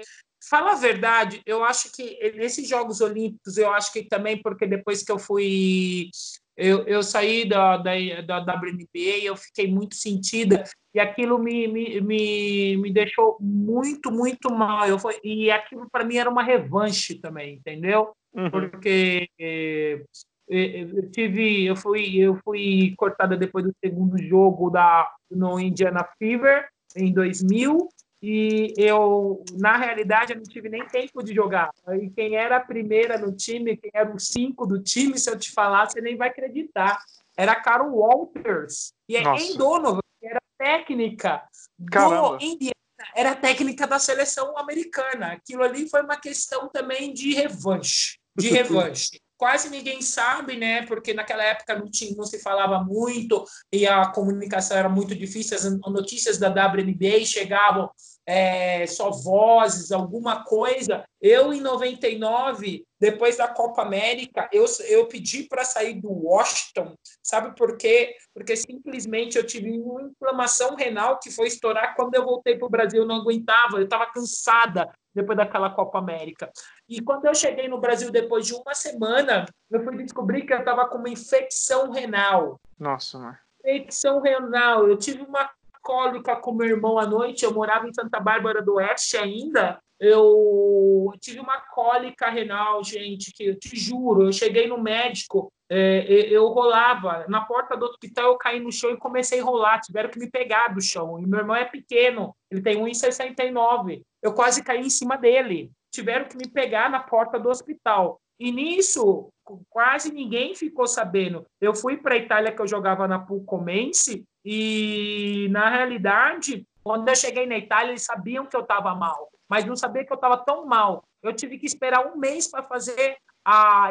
[0.47, 5.01] Fala a verdade, eu acho que nesses Jogos Olímpicos, eu acho que também porque depois
[5.01, 6.11] que eu fui
[6.57, 7.91] eu, eu saí da, da,
[8.21, 10.63] da WNBA, eu fiquei muito sentida
[10.93, 14.87] e aquilo me, me, me, me deixou muito, muito mal.
[14.87, 18.13] Eu foi, e aquilo para mim era uma revanche também, entendeu?
[18.33, 18.49] Uhum.
[18.49, 19.99] Porque é,
[20.47, 26.67] eu tive, eu fui, eu fui cortada depois do segundo jogo da no Indiana Fever
[26.95, 27.89] em 2000
[28.27, 31.69] e eu, na realidade, eu não tive nem tempo de jogar.
[32.01, 35.37] E quem era a primeira no time, quem era o cinco do time, se eu
[35.37, 36.97] te falar, você nem vai acreditar.
[37.37, 38.93] Era a Carol Walters.
[39.07, 41.43] E é em Donovan, que era técnica
[41.91, 42.37] Caramba.
[42.39, 42.73] do Indiana,
[43.15, 45.33] era técnica da seleção americana.
[45.33, 48.17] Aquilo ali foi uma questão também de revanche.
[48.35, 50.85] De revanche quase ninguém sabe, né?
[50.85, 55.57] Porque naquela época não, tinha, não se falava muito e a comunicação era muito difícil.
[55.57, 57.89] As notícias da WNBA chegavam
[58.25, 61.05] é, só vozes, alguma coisa.
[61.21, 66.95] Eu, em 99, depois da Copa América, eu, eu pedi para sair do Washington.
[67.21, 68.15] Sabe por quê?
[68.33, 72.71] Porque simplesmente eu tive uma inflamação renal que foi estourar quando eu voltei para o
[72.71, 73.01] Brasil.
[73.01, 76.51] Eu não aguentava, eu estava cansada depois daquela Copa América.
[76.89, 80.59] E quando eu cheguei no Brasil depois de uma semana, eu fui descobrir que eu
[80.59, 82.59] estava com uma infecção renal.
[82.77, 83.33] Nossa, mãe.
[83.63, 84.87] Infecção renal.
[84.87, 85.49] Eu tive uma
[85.85, 87.45] cólica com meu irmão à noite.
[87.45, 89.79] Eu morava em Santa Bárbara do Oeste ainda.
[89.99, 94.23] Eu tive uma cólica renal, gente, que eu te juro.
[94.23, 98.89] Eu cheguei no médico, é, eu rolava na porta do hospital, eu caí no chão
[98.89, 99.79] e comecei a rolar.
[99.79, 101.19] Tiveram que me pegar do chão.
[101.19, 104.01] E meu irmão é pequeno, ele tem 1,69.
[104.21, 105.71] Eu quase caí em cima dele.
[105.91, 108.19] Tiveram que me pegar na porta do hospital.
[108.37, 109.29] E nisso,
[109.69, 111.45] quase ninguém ficou sabendo.
[111.61, 117.15] Eu fui para a Itália que eu jogava na Pulcomense e, na realidade, quando eu
[117.15, 120.37] cheguei na Itália, eles sabiam que eu estava mal, mas não sabiam que eu estava
[120.37, 121.03] tão mal.
[121.23, 123.89] Eu tive que esperar um mês para fazer a,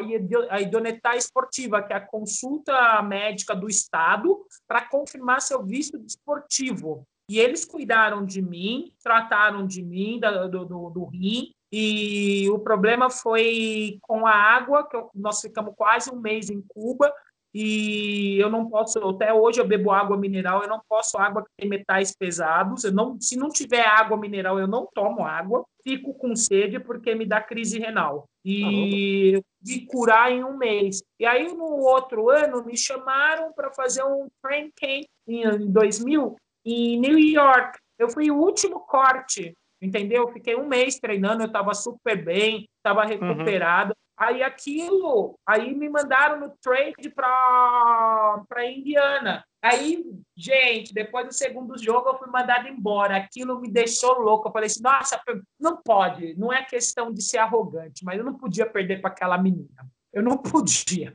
[0.50, 7.04] a idoneità esportiva, que é a consulta médica do Estado, para confirmar seu visto esportivo.
[7.28, 13.10] E eles cuidaram de mim, trataram de mim, do, do, do rim, e o problema
[13.10, 17.12] foi com a água, que eu, nós ficamos quase um mês em Cuba,
[17.54, 21.50] e eu não posso, até hoje eu bebo água mineral, eu não posso água que
[21.56, 26.12] tem metais pesados, eu não, se não tiver água mineral, eu não tomo água, fico
[26.14, 28.24] com sede porque me dá crise renal.
[28.44, 31.02] E de curar em um mês.
[31.18, 36.36] E aí, no outro ano, me chamaram para fazer um train camp em 2000
[36.66, 37.78] em New York.
[37.98, 40.28] Eu fui o último corte, entendeu?
[40.28, 43.90] Fiquei um mês treinando, eu estava super bem, estava recuperado.
[43.90, 44.03] Uhum.
[44.16, 49.44] Aí aquilo, aí me mandaram no trade para Indiana.
[49.60, 50.04] Aí,
[50.36, 53.16] gente, depois do segundo jogo eu fui mandado embora.
[53.16, 54.48] Aquilo me deixou louco.
[54.48, 55.20] Eu falei assim: "Nossa,
[55.58, 59.36] não pode, não é questão de ser arrogante, mas eu não podia perder para aquela
[59.36, 59.84] menina.
[60.12, 61.12] Eu não podia".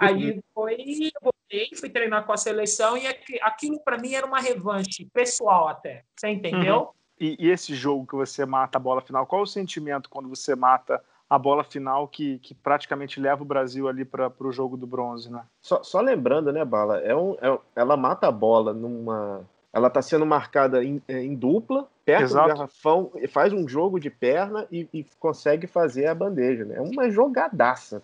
[0.00, 3.06] aí foi, voltei, fui treinar com a seleção e
[3.40, 6.04] aquilo para mim era uma revanche pessoal até.
[6.16, 6.80] Você entendeu?
[6.80, 6.88] Uhum.
[7.20, 10.56] E, e esse jogo que você mata a bola final, qual o sentimento quando você
[10.56, 11.00] mata
[11.32, 15.32] a bola final que, que praticamente leva o Brasil ali para o jogo do bronze,
[15.32, 15.42] né?
[15.62, 16.98] Só, só lembrando, né, Bala?
[16.98, 19.40] É um, é, ela mata a bola numa.
[19.72, 22.48] Ela está sendo marcada em, é, em, dupla, perto Exato.
[22.50, 26.66] do garrafão, faz um jogo de perna e, e, consegue fazer a bandeja.
[26.66, 26.74] Né?
[26.76, 28.02] É uma jogadaça.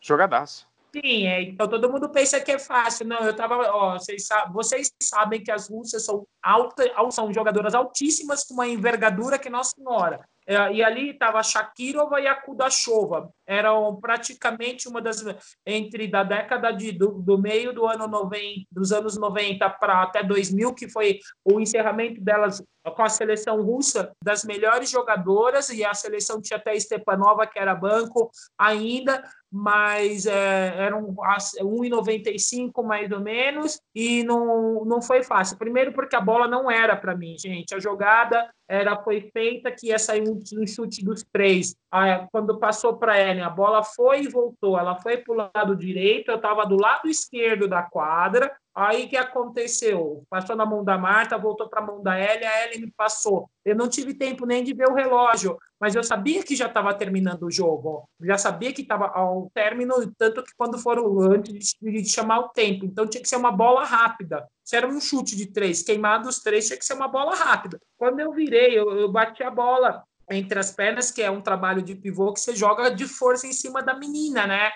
[0.00, 0.64] Jogadaça.
[0.90, 3.06] Sim, é, então todo mundo pensa que é fácil.
[3.06, 3.56] Não, eu tava.
[3.56, 9.38] Ó, vocês, vocês sabem que as russas são, alta, são jogadoras altíssimas com uma envergadura
[9.38, 10.26] que Nossa Senhora.
[10.50, 13.32] É, e ali estava Shakirova e a Kudashova.
[13.46, 15.24] Eram praticamente uma das
[15.64, 20.24] entre da década de, do, do meio do ano 90, dos anos 90 para até
[20.24, 22.60] 2000, que foi o encerramento delas
[22.90, 27.74] com a seleção russa, das melhores jogadoras, e a seleção tinha até Stepanova, que era
[27.74, 29.22] banco ainda,
[29.52, 35.58] mas é, eram 1,95 mais ou menos, e não, não foi fácil.
[35.58, 37.74] Primeiro porque a bola não era para mim, gente.
[37.74, 41.74] A jogada era foi feita que ia sair um, um chute dos três.
[41.90, 44.78] Aí, quando passou para Ellen, a bola foi e voltou.
[44.78, 49.16] Ela foi para o lado direito, eu estava do lado esquerdo da quadra, Aí que
[49.16, 50.24] aconteceu?
[50.30, 53.50] Passou na mão da Marta, voltou para a mão da Ellie, a Ellie me passou.
[53.64, 56.94] Eu não tive tempo nem de ver o relógio, mas eu sabia que já estava
[56.94, 58.08] terminando o jogo.
[58.22, 62.84] Já sabia que estava ao término, tanto que quando foram antes de chamar o tempo.
[62.84, 64.46] Então tinha que ser uma bola rápida.
[64.64, 67.80] Se era um chute de três, queimado os três, tinha que ser uma bola rápida.
[67.96, 71.82] Quando eu virei, eu, eu bati a bola entre as pernas, que é um trabalho
[71.82, 74.70] de pivô que você joga de força em cima da menina, né?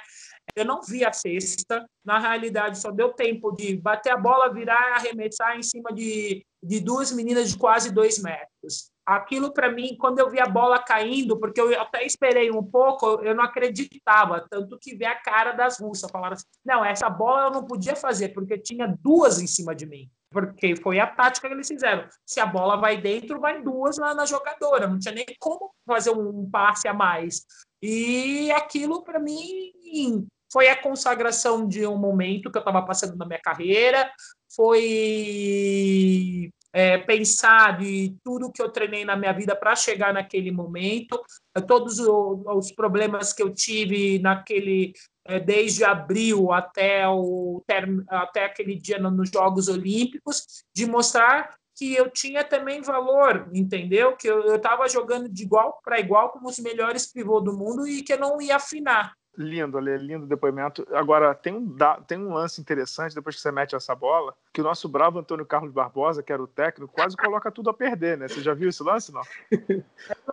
[0.57, 1.85] Eu não vi a cesta.
[2.05, 6.45] Na realidade, só deu tempo de bater a bola, virar e arremessar em cima de,
[6.63, 8.91] de duas meninas de quase dois metros.
[9.05, 13.21] Aquilo, para mim, quando eu vi a bola caindo, porque eu até esperei um pouco,
[13.23, 14.47] eu não acreditava.
[14.49, 16.11] Tanto que vi a cara das russas.
[16.11, 19.87] Falaram assim: não, essa bola eu não podia fazer, porque tinha duas em cima de
[19.87, 22.09] mim porque foi a tática que eles fizeram.
[22.27, 24.89] Se a bola vai dentro, vai duas lá na jogadora.
[24.89, 27.47] Não tinha nem como fazer um passe a mais.
[27.81, 33.27] E aquilo, para mim, foi a consagração de um momento que eu estava passando na
[33.27, 34.09] minha carreira,
[34.55, 41.21] foi é, pensar de tudo que eu treinei na minha vida para chegar naquele momento,
[41.67, 44.93] todos os problemas que eu tive naquele
[45.27, 47.61] é, desde abril até o
[48.09, 54.17] até aquele dia nos Jogos Olímpicos, de mostrar que eu tinha também valor, entendeu?
[54.17, 58.05] Que eu estava jogando de igual para igual com os melhores pivôs do mundo e
[58.05, 59.13] que eu não ia afinar.
[59.37, 60.87] Lindo, ali, lindo depoimento.
[60.93, 64.65] Agora, tem um, tem um lance interessante depois que você mete essa bola, que o
[64.65, 68.29] nosso bravo Antônio Carlos Barbosa, que era o técnico, quase coloca tudo a perder, né?
[68.29, 69.23] Você já viu esse lance, não?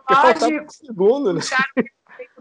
[0.08, 0.72] Lógico.
[0.72, 1.40] segundo, né?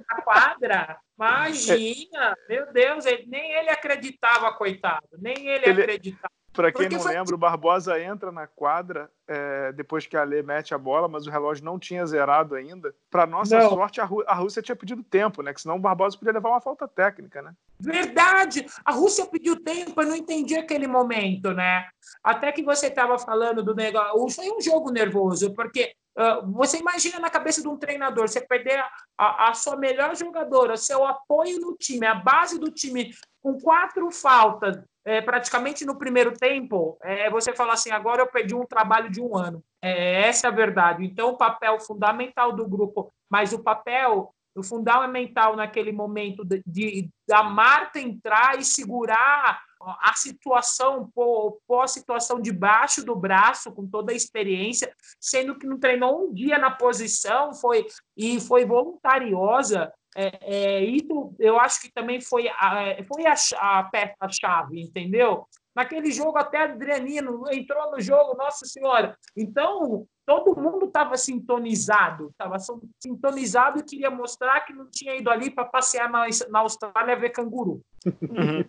[0.08, 1.00] da quadra.
[1.18, 6.34] Imagina, meu Deus, ele, nem ele acreditava, coitado, nem ele, ele acreditava.
[6.54, 7.14] Para quem Porque não foi...
[7.14, 11.26] lembra, o Barbosa entra na quadra é, depois que a Lê mete a bola, mas
[11.26, 12.94] o relógio não tinha zerado ainda.
[13.10, 13.70] Para nossa não.
[13.70, 15.54] sorte, a, Rú a, Rússia tinha pedido tempo, né?
[15.54, 17.54] Que senão o Barbosa podia levar uma falta técnica, né?
[17.80, 18.66] Verdade!
[18.84, 21.88] A Rússia pediu tempo, eu não entendi aquele momento, né?
[22.22, 24.30] Até que você estava falando do negócio.
[24.30, 28.84] Foi um jogo nervoso, porque Uh, você imagina na cabeça de um treinador, você perder
[29.18, 34.12] a, a, sua melhor jogadora, seu apoio no time, a base do time, com quatro
[34.12, 39.10] faltas, é, praticamente no primeiro tempo, é, você fala assim: agora eu perdi um trabalho
[39.10, 39.64] de um ano.
[39.82, 41.04] É, essa é a verdade.
[41.04, 47.10] Então, o papel fundamental do grupo, mas o papel o fundamental naquele momento de, de
[47.28, 54.12] da Marta entrar e segurar a situação, pôr, a situação debaixo do braço, com toda
[54.12, 59.92] a experiência, sendo que não treinou um dia na posição, foi e foi voluntariosa.
[60.16, 63.34] É, é, isso eu acho que também foi a, foi a,
[63.80, 65.46] a peça-chave, entendeu?
[65.74, 69.18] Naquele jogo, até Adrianino entrou no jogo, Nossa Senhora.
[69.38, 72.58] Então, todo mundo estava sintonizado, estava
[73.00, 77.30] sintonizado e queria mostrar que não tinha ido ali para passear na, na Austrália ver
[77.30, 77.82] canguru.
[78.06, 78.66] Uhum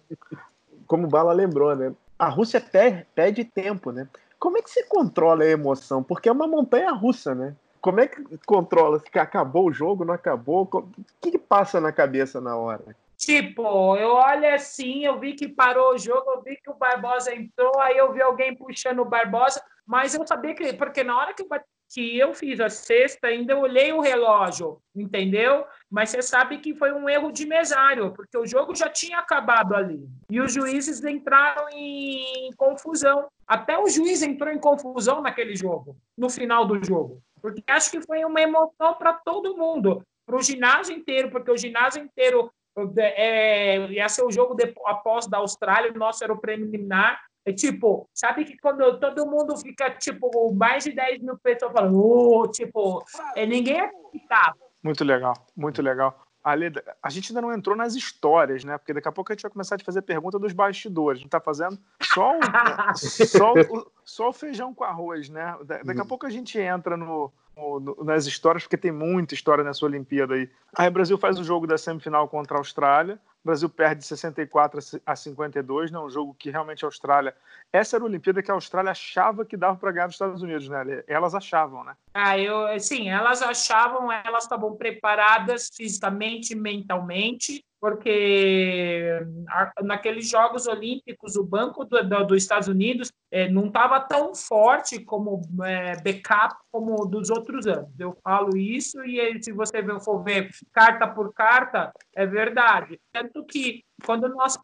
[0.93, 1.95] como o Bala lembrou, né?
[2.19, 2.63] A Rússia
[3.15, 4.07] pede tempo, né?
[4.39, 6.03] Como é que você controla a emoção?
[6.03, 7.57] Porque é uma montanha russa, né?
[7.83, 9.01] Como é que controla?
[9.01, 10.69] Se acabou o jogo, não acabou?
[10.73, 10.87] O
[11.21, 12.97] que, que passa na cabeça na hora?
[13.17, 17.35] Tipo, eu olho assim, eu vi que parou o jogo, eu vi que o Barbosa
[17.35, 21.35] entrou, aí eu vi alguém puxando o Barbosa, mas eu sabia que, porque na hora
[21.35, 21.49] que eu
[21.93, 25.67] que eu fiz a sexta, ainda olhei o relógio, entendeu?
[25.91, 29.75] Mas você sabe que foi um erro de mesário, porque o jogo já tinha acabado
[29.75, 30.09] ali.
[30.31, 33.29] E os juízes entraram em confusão.
[33.47, 37.23] Até o juiz entrou em confusão naquele jogo, no final do jogo.
[37.43, 41.57] Porque acho que foi uma emoção para todo mundo, para o ginásio inteiro, porque o
[41.57, 42.51] ginásio inteiro
[42.97, 47.53] é, ia ser o jogo de, após da Austrália, o nosso era o preliminar, é
[47.53, 52.49] tipo, sabe que quando todo mundo fica, tipo, mais de 10 mil pessoas falando, oh,
[52.49, 54.57] tipo, é, ninguém acreditava.
[54.83, 56.17] Muito legal, muito legal.
[56.45, 58.77] Ali, a gente ainda não entrou nas histórias, né?
[58.77, 61.21] Porque daqui a pouco a gente vai começar a fazer pergunta dos bastidores.
[61.21, 62.41] A gente tá fazendo só o,
[62.97, 65.57] só, o, só o feijão com arroz, né?
[65.85, 69.85] Daqui a pouco a gente entra no, no, nas histórias, porque tem muita história nessa
[69.87, 70.51] Olimpíada aí.
[70.77, 73.21] Aí o Brasil faz o jogo da semifinal contra a Austrália.
[73.45, 75.99] O Brasil perde 64 a 52, né?
[75.99, 77.35] um jogo que realmente a Austrália.
[77.73, 80.69] Essa era a Olimpíada que a Austrália achava que dava para ganhar dos Estados Unidos,
[80.69, 81.03] né?
[81.09, 81.97] Elas achavam, né?
[82.15, 89.27] Ah, eu, sim, elas achavam, elas estavam preparadas fisicamente, mentalmente porque
[89.83, 95.01] naqueles Jogos Olímpicos o banco do, do, dos Estados Unidos é, não estava tão forte
[95.01, 97.91] como é, backup como dos outros anos.
[97.99, 103.01] Eu falo isso e se você for ver carta por carta, é verdade.
[103.13, 104.59] Tanto que quando nós,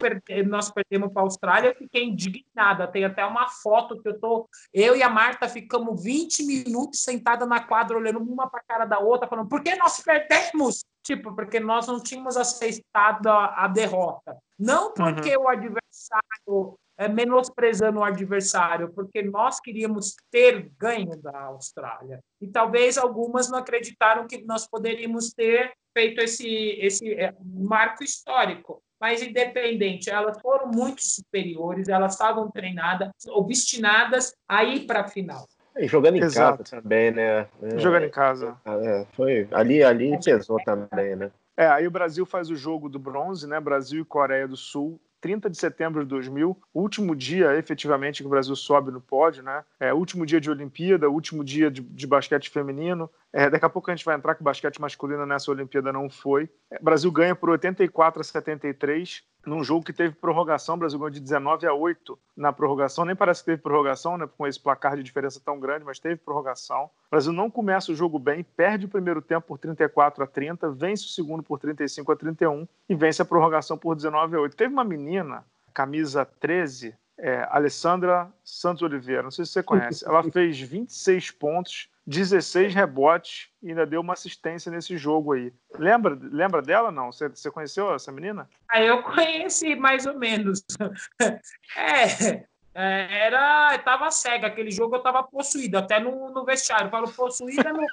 [0.47, 2.87] nós perdemos para a Austrália, eu fiquei indignada.
[2.87, 4.49] Tem até uma foto que eu tô.
[4.73, 8.85] Eu e a Marta ficamos 20 minutos sentada na quadra, olhando uma para a cara
[8.85, 10.85] da outra, falando: por que nós perdemos?
[11.03, 14.37] Tipo, porque nós não tínhamos aceitado a, a derrota.
[14.59, 15.45] Não porque uhum.
[15.45, 22.21] o adversário é, menosprezando o adversário, porque nós queríamos ter ganho da Austrália.
[22.41, 26.47] E talvez algumas não acreditaram que nós poderíamos ter feito esse,
[26.81, 28.83] esse é, marco histórico.
[29.01, 35.47] Mas, independente, elas foram muito superiores, elas estavam treinadas, obstinadas a ir para a final.
[35.77, 36.65] E jogando em Exato.
[36.65, 37.47] casa também, né?
[37.63, 38.57] É, jogando em casa.
[38.67, 41.31] É, foi, ali, ali pesou também, né?
[41.57, 43.61] É, aí o Brasil faz o jogo do bronze, né?
[43.61, 45.01] Brasil e Coreia do Sul.
[45.21, 49.65] 30 de setembro de 2000, último dia efetivamente que o Brasil sobe no pódio, né?
[49.79, 53.11] É, último dia de Olimpíada, último dia de, de basquete feminino.
[53.33, 56.09] É, daqui a pouco a gente vai entrar que o basquete masculino nessa Olimpíada não
[56.09, 56.49] foi.
[56.71, 61.11] É, Brasil ganha por 84 a 73 num jogo que teve prorrogação, o Brasil ganhou
[61.11, 64.97] de 19 a 8 na prorrogação, nem parece que teve prorrogação, né, com esse placar
[64.97, 66.91] de diferença tão grande, mas teve prorrogação.
[67.09, 70.71] O Brasil não começa o jogo bem, perde o primeiro tempo por 34 a 30,
[70.73, 74.55] vence o segundo por 35 a 31 e vence a prorrogação por 19 a 8.
[74.55, 75.43] Teve uma menina,
[75.73, 81.89] camisa 13, é, Alessandra Santos Oliveira, não sei se você conhece, ela fez 26 pontos
[82.07, 85.53] 16 rebotes e ainda deu uma assistência nesse jogo aí.
[85.79, 87.13] Lembra, lembra dela, não?
[87.13, 88.49] Você, você conheceu essa menina?
[88.71, 90.65] Ah, eu conheci mais ou menos.
[91.77, 92.47] É, é,
[92.81, 96.91] era, eu tava cega, aquele jogo eu tava possuída, até no, no vestiário.
[96.91, 97.85] Falo possuída no...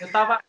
[0.00, 0.40] eu tava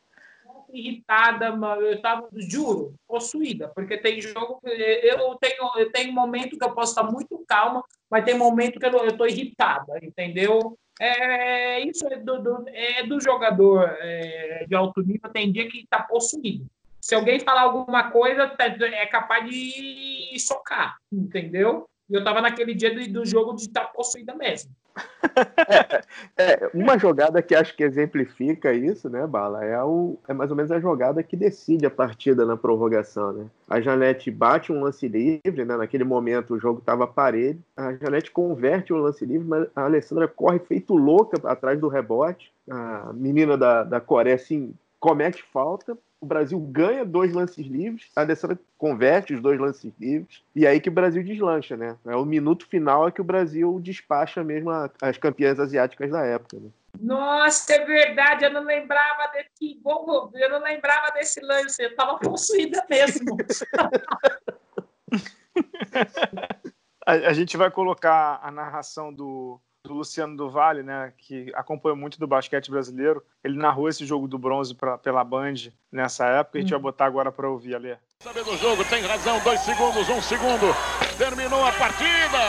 [0.72, 1.48] irritada,
[1.82, 6.91] eu tava, juro, possuída, porque tem jogo, eu tenho, eu tenho momento que eu posso
[6.93, 10.78] estar muito calma, mas tem momento que eu, tô irritada, entendeu?
[11.00, 15.80] É, isso é do, do, é do jogador é, de alto nível, tem dia que
[15.80, 16.65] está possuído.
[17.04, 21.86] Se alguém falar alguma coisa, tá, é capaz de socar, entendeu?
[22.10, 24.72] Eu estava naquele dia do, do, jogo de estar tá possuída mesmo.
[26.38, 30.56] é, uma jogada que acho que exemplifica isso, né, Bala, é, o, é mais ou
[30.56, 33.48] menos a jogada que decide a partida na prorrogação, né?
[33.70, 35.76] A Janete bate um lance livre, né?
[35.76, 37.62] Naquele momento o jogo estava parelho.
[37.76, 41.89] A Janete converte o um lance livre, mas a Alessandra corre feito louca atrás do
[41.89, 42.50] rebote.
[42.70, 44.74] A menina da, da Coreia, assim,
[45.04, 50.41] comete falta, o Brasil ganha dois lances livres, a Alessandra converte os dois lances livres,
[50.55, 51.97] e aí que o Brasil deslancha, né?
[52.05, 56.24] É o minuto final é que o Brasil despacha mesmo a, as campeãs asiáticas da
[56.24, 56.61] época.
[56.61, 56.69] Né?
[56.97, 62.17] Nossa, é verdade, eu não lembrava desse gol, eu não lembrava desse lance, eu estava
[62.17, 63.36] possuída mesmo.
[67.05, 71.93] a, a gente vai colocar a narração do, do Luciano do Vale, né, que acompanha
[71.93, 73.21] muito do basquete brasileiro.
[73.43, 75.55] Ele narrou esse jogo do bronze pra, pela Band
[75.91, 76.57] nessa época.
[76.57, 76.84] A gente vai hum.
[76.84, 77.97] botar agora para ouvir, Alê.
[78.19, 79.38] Sabe do jogo, tem razão.
[79.43, 80.73] Dois segundos, um segundo.
[81.17, 82.39] Terminou a partida.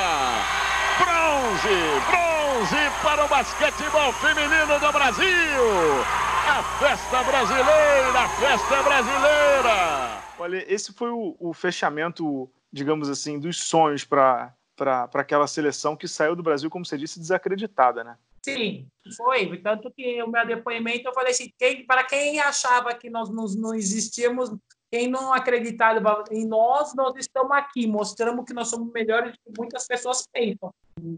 [0.97, 1.75] Bronze,
[2.07, 5.27] bronze para o basquetebol feminino do Brasil.
[6.47, 10.23] A festa brasileira, a festa brasileira.
[10.39, 16.09] Olha, esse foi o, o fechamento, digamos assim, dos sonhos para para aquela seleção que
[16.09, 18.17] saiu do Brasil, como você disse, desacreditada, né?
[18.45, 19.57] Sim, foi.
[19.59, 23.47] Tanto que o meu depoimento eu falei assim: quem, para quem achava que nós não,
[23.57, 24.55] não existíamos,
[24.91, 29.59] quem não acreditava em nós, nós estamos aqui, mostramos que nós somos melhores do que
[29.59, 30.71] muitas pessoas pensam.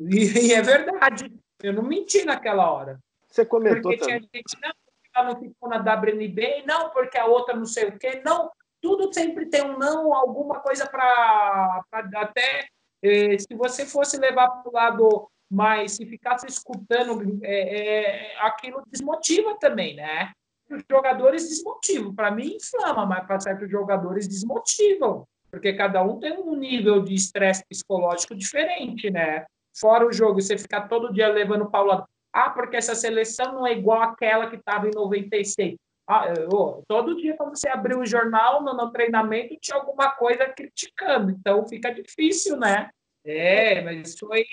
[0.09, 1.33] E, e é verdade.
[1.61, 3.01] Eu não menti naquela hora.
[3.29, 4.21] Você comentou porque também.
[4.21, 7.89] tinha gente, não, porque ela não ficou na WNB, não, porque a outra não sei
[7.89, 8.51] o quê, não.
[8.81, 12.69] Tudo sempre tem um não, alguma coisa para até
[13.03, 19.57] se você fosse levar para o lado mais, se ficasse escutando, é, é, aquilo desmotiva
[19.59, 20.33] também, né?
[20.71, 22.15] Os jogadores desmotivam.
[22.15, 27.15] Para mim, inflama, mas para certos jogadores desmotivam, porque cada um tem um nível de
[27.15, 29.47] estresse psicológico diferente, né?
[29.79, 32.05] Fora o jogo, você ficar todo dia levando Paulo.
[32.33, 35.77] Ah, porque essa seleção não é igual àquela que estava em 96.
[36.09, 40.47] Ah, eu, todo dia, quando você abriu o jornal, no, no, treinamento, tinha alguma coisa
[40.47, 41.33] criticando.
[41.33, 42.91] Então, fica difícil, né?
[43.25, 44.45] É, mas foi,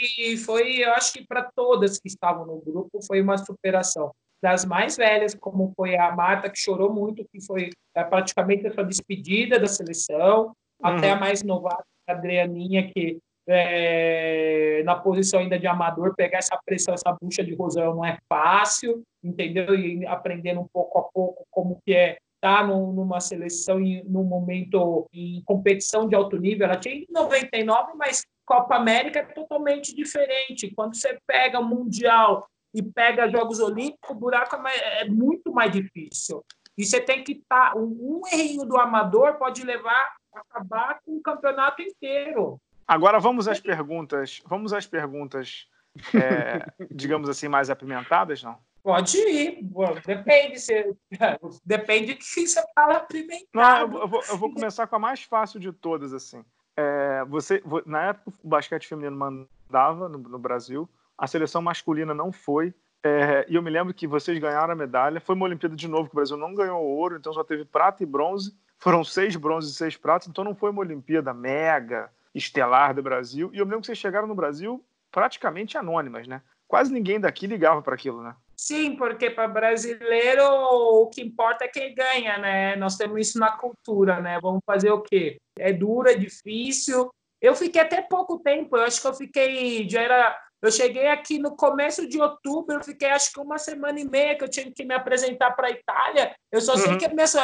[0.43, 4.11] foi eu acho que para todas que estavam no grupo, foi uma superação.
[4.41, 8.73] Das mais velhas, como foi a Marta, que chorou muito, que foi é, praticamente a
[8.73, 10.53] sua despedida da seleção, uhum.
[10.81, 16.57] até a mais novata, a Adrianinha, que é, na posição ainda de amador, pegar essa
[16.65, 19.75] pressão, essa bucha de rosão não é fácil, entendeu?
[19.75, 24.23] E aprendendo um pouco a pouco como que é estar tá numa seleção em num
[24.23, 26.65] momento em competição de alto nível.
[26.65, 30.73] Ela tinha 99, mas Copa América é totalmente diferente.
[30.75, 36.43] Quando você pega Mundial e pega Jogos Olímpicos, o buraco é, é muito mais difícil.
[36.77, 37.73] E você tem que estar.
[37.73, 42.59] Tá, um errinho do amador pode levar acabar com o campeonato inteiro.
[42.87, 44.41] Agora vamos às perguntas.
[44.45, 45.67] Vamos às perguntas,
[46.13, 48.57] é, digamos assim, mais apimentadas, não?
[48.83, 49.59] Pode ir.
[50.05, 50.59] Depende.
[50.59, 50.93] Se,
[51.65, 53.47] depende do que você fala apimentado.
[53.93, 56.43] Não, eu vou, eu vou começar com a mais fácil de todas, assim.
[56.75, 62.31] É, você, na época, o basquete feminino mandava no, no Brasil, a seleção masculina não
[62.31, 62.73] foi.
[63.05, 65.21] É, e eu me lembro que vocês ganharam a medalha.
[65.21, 68.03] Foi uma Olimpíada de novo que o Brasil não ganhou ouro, então só teve prata
[68.03, 68.55] e bronze.
[68.79, 73.49] Foram seis bronzes e seis pratas, então não foi uma Olimpíada mega estelar do Brasil.
[73.53, 76.41] E eu lembro que vocês chegaram no Brasil praticamente anônimas, né?
[76.67, 78.35] Quase ninguém daqui ligava para aquilo, né?
[78.57, 82.75] Sim, porque para brasileiro o que importa é quem ganha, né?
[82.77, 84.39] Nós temos isso na cultura, né?
[84.41, 85.37] Vamos fazer o quê?
[85.57, 87.09] É duro, é difícil.
[87.41, 91.37] Eu fiquei até pouco tempo, eu acho que eu fiquei, já era, eu cheguei aqui
[91.37, 94.71] no começo de outubro, eu fiquei acho que uma semana e meia que eu tinha
[94.71, 96.33] que me apresentar para a Itália.
[96.49, 96.97] Eu só sei uhum.
[96.97, 97.35] que minhas,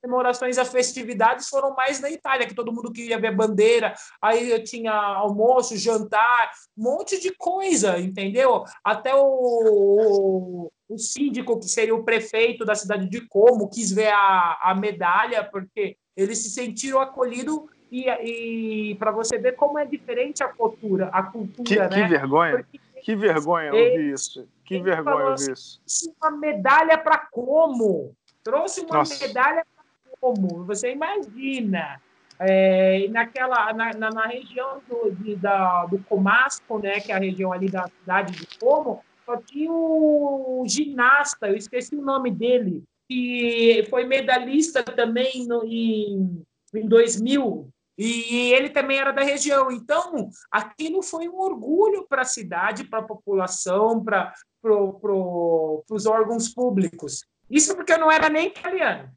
[0.00, 4.62] comemorações, as festividades foram mais na Itália, que todo mundo queria ver bandeira, aí eu
[4.62, 8.64] tinha almoço, jantar, um monte de coisa, entendeu?
[8.82, 14.12] Até o, o, o síndico, que seria o prefeito da cidade de Como, quis ver
[14.12, 19.84] a, a medalha, porque eles se sentiram acolhidos e, e para você ver como é
[19.84, 21.88] diferente a cultura, a cultura, que, né?
[21.88, 25.80] Que vergonha, porque que vergonha ouvir isso, que vergonha ouvir isso.
[26.20, 28.14] Uma medalha para como?
[28.42, 29.26] Trouxe uma Nossa.
[29.26, 29.64] medalha
[30.20, 30.64] como?
[30.64, 32.00] Você imagina.
[32.40, 37.18] É, naquela, na, na, na região do, de, da, do Comasco, né, que é a
[37.18, 42.84] região ali da cidade de Como, só tinha o ginasta, eu esqueci o nome dele,
[43.08, 46.40] que foi medalhista também no, em,
[46.72, 49.72] em 2000, e ele também era da região.
[49.72, 56.06] Então, aquilo foi um orgulho para a cidade, para a população, para pro, pro, os
[56.06, 57.24] órgãos públicos.
[57.50, 59.10] Isso porque eu não era nem italiano.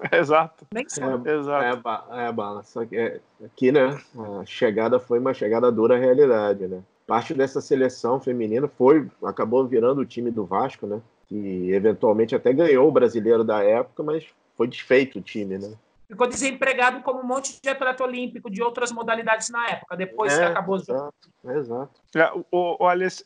[0.12, 0.66] Exato.
[0.72, 2.12] Nem É, Exato.
[2.12, 2.62] É, é, bala.
[2.62, 3.98] Só que é, aqui, né,
[4.40, 6.82] a chegada foi uma chegada dura à realidade, né?
[7.10, 11.02] parte dessa seleção feminina foi acabou virando o time do Vasco, né?
[11.26, 15.72] Que eventualmente até ganhou o brasileiro da época, mas foi desfeito o time, né?
[16.06, 20.46] Ficou desempregado como um monte de atleta olímpico de outras modalidades na época, depois é,
[20.46, 20.76] acabou.
[20.76, 22.00] Exato, exato.
[22.14, 23.24] É, olha, esse,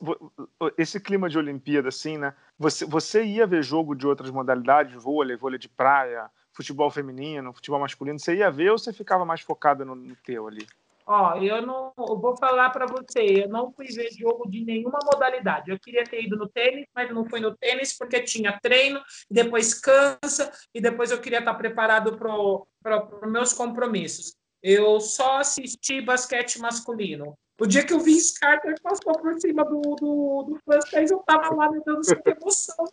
[0.79, 2.33] esse clima de Olimpíada, assim, né?
[2.59, 7.81] Você, você ia ver jogo de outras modalidades, vôlei, vôlei de praia, futebol feminino, futebol
[7.81, 10.67] masculino, você ia ver ou você ficava mais focado no, no teu ali?
[11.07, 14.99] Ó, eu não eu vou falar para você, eu não fui ver jogo de nenhuma
[15.05, 15.71] modalidade.
[15.71, 19.75] Eu queria ter ido no tênis, mas não fui no tênis porque tinha treino, depois
[19.75, 24.35] cansa e depois eu queria estar preparado para os meus compromissos.
[24.63, 27.37] Eu só assisti basquete masculino.
[27.61, 31.55] O dia que o Vince Carter passou por cima do, do, do francês, eu tava
[31.55, 32.87] lá, meu Deus do céu, que emoção.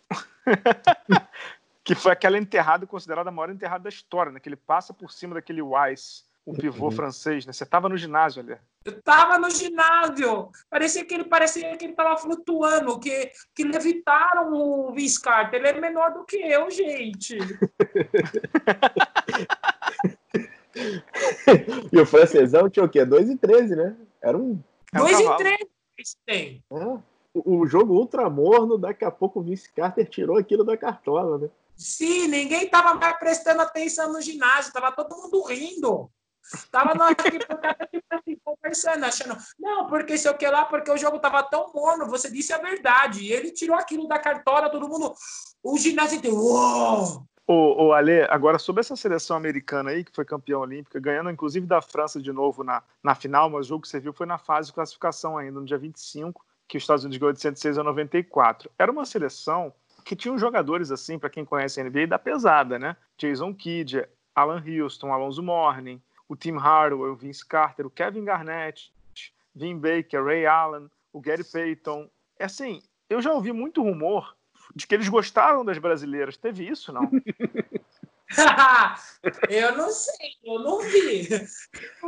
[1.84, 4.40] que foi aquela enterrada considerada a maior enterrada da história, né?
[4.40, 6.90] Que ele passa por cima daquele Wise um pivô uhum.
[6.90, 7.52] francês, né?
[7.52, 8.56] Você estava no ginásio ali.
[8.84, 10.50] Eu estava no ginásio.
[10.68, 15.60] Parecia que ele parecia que ele estava flutuando, que, que levitaram o Vince Carter.
[15.60, 17.38] Ele é menor do que eu, gente.
[21.92, 23.04] e o francesão tinha o quê?
[23.04, 23.96] 2 e 13, né?
[24.20, 24.60] Era um.
[24.92, 25.58] 2 e 13
[26.26, 26.64] tem.
[26.72, 26.98] É.
[27.34, 31.48] O jogo ultramorno, daqui a pouco o Vince Carter tirou aquilo da cartola, né?
[31.76, 36.10] Sim, ninguém estava mais prestando atenção no ginásio, estava todo mundo rindo.
[36.70, 37.38] Tava nós aqui
[38.10, 42.08] assim, conversando, achando, não, porque sei o que lá, porque o jogo tava tão morno,
[42.08, 43.32] você disse a verdade.
[43.32, 45.14] Ele tirou aquilo da cartola, todo mundo.
[45.62, 46.34] O ginásio deu.
[46.34, 47.26] Uou!
[47.46, 47.92] Ô, ô
[48.30, 52.32] agora sobre essa seleção americana aí, que foi campeã olímpica, ganhando inclusive da França de
[52.32, 55.36] novo na, na final, mas o jogo que você viu foi na fase de classificação
[55.36, 58.70] ainda, no dia 25, que os Estados Unidos ganhou de 106 a 94.
[58.78, 59.74] Era uma seleção
[60.04, 62.96] que tinha jogadores assim, para quem conhece a NBA, da pesada, né?
[63.16, 68.92] Jason Kidd, Alan Houston, Alonso Mourning, o Tim Hardaway, o Vince Carter, o Kevin Garnett,
[69.54, 72.08] Vin Baker, Ray Allen, o Gary Payton.
[72.38, 74.34] É assim, eu já ouvi muito rumor
[74.74, 76.36] de que eles gostaram das brasileiras.
[76.36, 77.10] Teve isso, não?
[79.48, 81.28] eu não sei, eu não vi.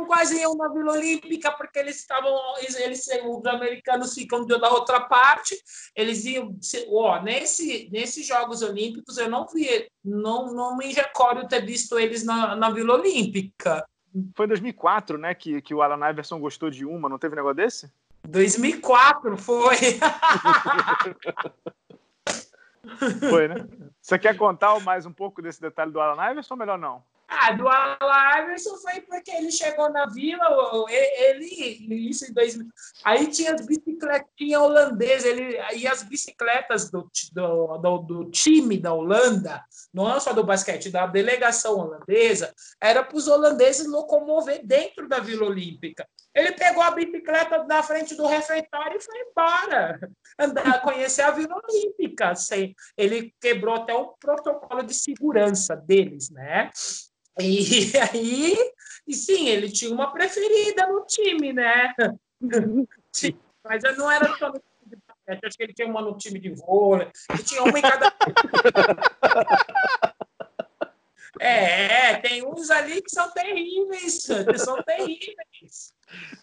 [0.07, 5.57] Quase iam na Vila Olímpica porque eles estavam, eles, os americanos ficam da outra parte.
[5.95, 6.55] Eles iam,
[6.89, 12.23] ó, nesse, nesses Jogos Olímpicos eu não vi, não, não me recordo ter visto eles
[12.23, 13.85] na, na Vila Olímpica.
[14.33, 17.55] Foi em 2004, né, que, que o Alan Iverson gostou de uma, não teve negócio
[17.55, 17.91] desse?
[18.27, 19.75] 2004 foi.
[23.29, 23.67] foi, né?
[24.05, 27.03] Você quer contar mais um pouco desse detalhe do Alan Iverson ou melhor não?
[27.27, 30.45] Ah, do Alan Iverson foi porque ele chegou na vila,
[30.87, 32.67] ele, isso em 2000.
[33.03, 38.93] Aí tinha as bicicletinhas holandesas, ele, e as bicicletas do, do, do, do, time da
[38.93, 45.17] Holanda, não só do basquete, da delegação holandesa, era para os holandeses locomover dentro da
[45.17, 46.07] Vila Olímpica.
[46.35, 49.97] Ele pegou a bicicleta na frente do refeitório e foi embora
[50.37, 52.33] andar, conhecer a Vila Olímpica.
[52.97, 56.69] Ele quebrou até o protocolo de segurança deles, né?
[57.39, 58.55] E aí,
[59.07, 61.93] e sim, ele tinha uma preferida no time, né?
[63.13, 66.17] Sim, mas não era só no time de basquete, acho que ele tinha uma no
[66.17, 68.13] time de vôlei, ele tinha uma em cada.
[71.39, 74.23] É, tem uns ali que são terríveis,
[74.57, 75.93] são terríveis.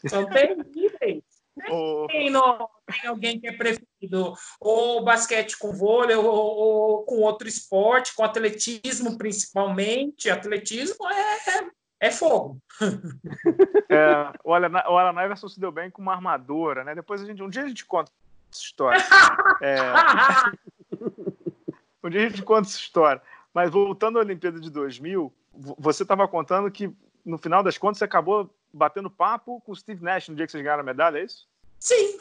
[0.07, 1.22] São terríveis.
[2.09, 7.47] Tem, no, tem alguém que é preferido ou basquete com vôlei ou, ou, com outro
[7.47, 10.30] esporte, com atletismo principalmente.
[10.30, 11.68] Atletismo é,
[12.01, 12.59] é fogo.
[13.88, 16.95] É, o Alan Iverson se deu bem com uma armadura, né?
[16.95, 18.11] Depois a gente, um dia a gente conta
[18.51, 19.05] essa história.
[19.61, 19.76] É,
[22.03, 23.20] um dia a gente conta essa história.
[23.55, 25.32] Mas voltando à Olimpíada de 2000,
[25.78, 26.90] você estava contando que
[27.24, 30.53] no final das contas você acabou batendo papo com o Steve Nash no dia que
[30.53, 31.46] vocês ganharam a medalha, é isso?
[31.78, 32.18] Sim.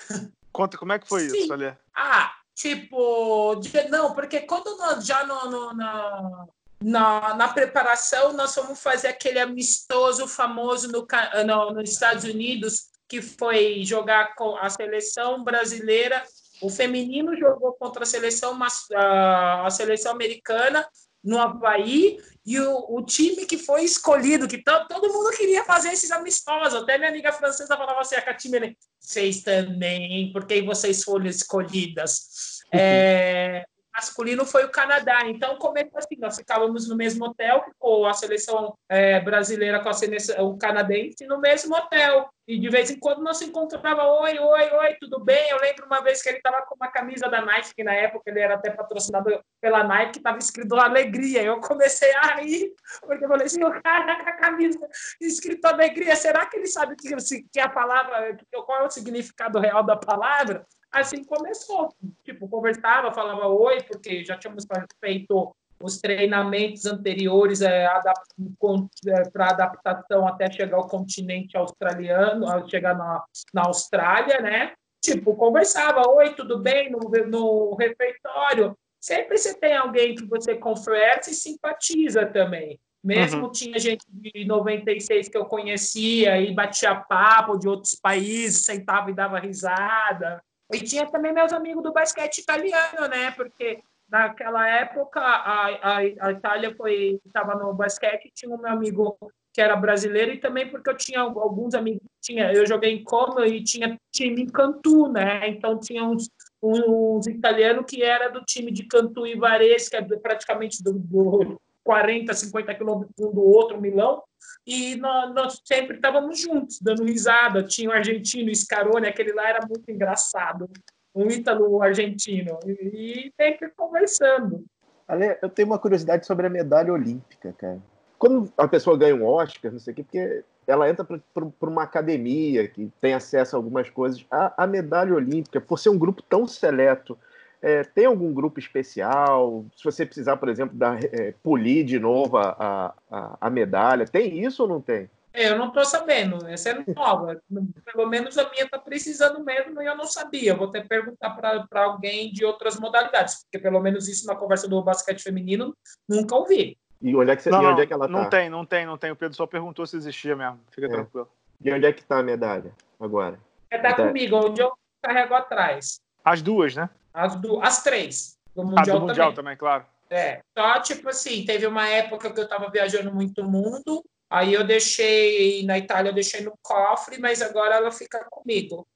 [0.51, 1.37] Conta como é que foi Sim.
[1.37, 1.73] isso, ali.
[1.95, 3.55] Ah, tipo,
[3.89, 6.45] não, porque quando nós já no, no, na,
[6.83, 11.07] na, na, preparação nós fomos fazer aquele amistoso famoso no,
[11.45, 16.23] no, nos Estados Unidos, que foi jogar com a seleção brasileira.
[16.61, 18.57] O feminino jogou contra a seleção,
[18.93, 20.85] a, a seleção americana
[21.23, 26.09] no Havaí e o, o, time que foi escolhido, que todo mundo queria fazer esses
[26.09, 26.81] amistosos.
[26.81, 32.61] Até minha amiga francesa falava assim: a time, vocês também, porque vocês foram escolhidas.
[32.73, 32.79] Uhum.
[32.79, 35.21] É, masculino foi o Canadá.
[35.25, 39.93] Então, começou assim: nós ficávamos no mesmo hotel, ficou a seleção é, brasileira com a
[39.93, 42.29] seleção canadense no mesmo hotel.
[42.47, 45.49] E de vez em quando nós se encontrava, oi, oi, oi, tudo bem?
[45.49, 48.29] Eu lembro uma vez que ele estava com uma camisa da Nike, que na época
[48.29, 51.43] ele era até patrocinado pela Nike, estava escrito Alegria.
[51.43, 54.79] Eu comecei a rir, porque eu falei assim, o cara com a camisa
[55.21, 57.15] escrito Alegria, será que ele sabe que,
[57.53, 60.65] que a palavra, qual é o significado real da palavra?
[60.91, 61.93] Assim começou.
[62.23, 64.65] Tipo, conversava, falava oi, porque já tínhamos
[64.99, 73.23] feito os treinamentos anteriores é, é, para adaptação até chegar ao continente australiano, chegar na,
[73.53, 74.73] na Austrália, né?
[75.01, 76.91] Tipo, conversava, oi, tudo bem?
[76.91, 78.77] No, no refeitório.
[78.99, 82.79] Sempre você tem alguém que você conversa e simpatiza também.
[83.03, 83.51] Mesmo uhum.
[83.51, 89.15] tinha gente de 96 que eu conhecia e batia papo de outros países, sentava e
[89.15, 90.43] dava risada.
[90.73, 93.31] E tinha também meus amigos do basquete italiano, né?
[93.31, 99.17] Porque naquela época a, a, a Itália foi estava no basquete tinha um meu amigo
[99.53, 103.39] que era brasileiro e também porque eu tinha alguns amigos tinha eu joguei em Como
[103.39, 106.29] e tinha time em Cantu né então tinha uns,
[106.61, 111.61] uns italianos que era do time de Cantu e Varese que é praticamente do, do
[111.83, 114.23] 40 50 quilômetros um do outro Milão
[114.65, 119.47] e nós, nós sempre estávamos juntos dando risada tinha o um argentino Scarone aquele lá
[119.49, 120.69] era muito engraçado
[121.13, 124.65] um ítalo argentino, e sempre conversando.
[125.07, 127.81] Ale, eu tenho uma curiosidade sobre a medalha olímpica, cara.
[128.17, 131.83] Quando a pessoa ganha um Oscar, não sei o quê, porque ela entra para uma
[131.83, 134.25] academia que tem acesso a algumas coisas.
[134.29, 137.17] A, a medalha olímpica, por ser um grupo tão seleto,
[137.61, 139.65] é, tem algum grupo especial?
[139.75, 144.43] Se você precisar, por exemplo, dar, é, polir de novo a, a, a medalha, tem
[144.43, 145.09] isso ou não tem?
[145.33, 147.41] É, eu não estou sabendo, essa é nova.
[147.85, 150.55] Pelo menos a minha está precisando mesmo e eu não sabia.
[150.55, 154.81] vou até perguntar para alguém de outras modalidades, porque pelo menos isso na conversa do
[154.83, 155.73] basquete feminino
[156.07, 156.77] nunca ouvi.
[157.01, 158.17] E onde é que, você, não, onde é que ela está?
[158.17, 159.11] Não tem, não tem, não tem.
[159.11, 160.59] O Pedro só perguntou se existia mesmo.
[160.69, 160.89] Fica é.
[160.89, 161.29] tranquilo.
[161.63, 163.39] E onde é que está a medalha agora?
[163.71, 165.99] Está tá comigo, onde eu carrego atrás.
[166.23, 166.89] As duas, né?
[167.13, 168.37] As, du as três.
[168.55, 169.35] Do Mundial, ah, do mundial também.
[169.35, 169.85] também, claro.
[170.09, 174.63] É, só tipo assim, teve uma época que eu estava viajando muito mundo, Aí eu
[174.63, 178.87] deixei, na Itália eu deixei no cofre, mas agora ela fica comigo.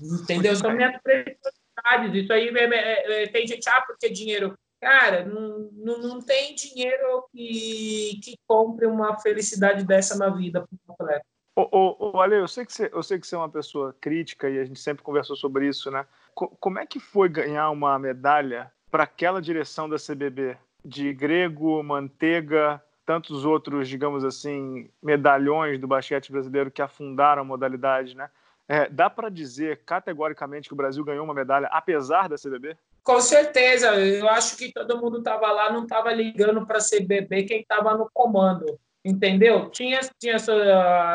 [0.00, 0.56] Entendeu?
[0.56, 2.14] São minhas prioridades.
[2.14, 4.58] Isso aí é, é, é, tem gente, ah, porque dinheiro.
[4.80, 10.68] Cara, não, não, não tem dinheiro que, que compre uma felicidade dessa na vida para
[10.88, 11.26] um atleta.
[11.54, 13.94] Ô, ô, ô, Ale, eu sei, que você, eu sei que você é uma pessoa
[14.00, 16.06] crítica e a gente sempre conversou sobre isso, né?
[16.34, 20.56] Como é que foi ganhar uma medalha para aquela direção da CBB?
[20.84, 28.16] De Grego, Manteiga, tantos outros, digamos assim, medalhões do basquete brasileiro que afundaram a modalidade,
[28.16, 28.30] né?
[28.68, 32.76] É, dá para dizer categoricamente que o Brasil ganhou uma medalha apesar da CBB?
[33.02, 37.44] Com certeza, eu acho que todo mundo estava lá, não estava ligando para a CBB
[37.44, 39.68] quem estava no comando, entendeu?
[39.70, 40.36] Tinha, tinha,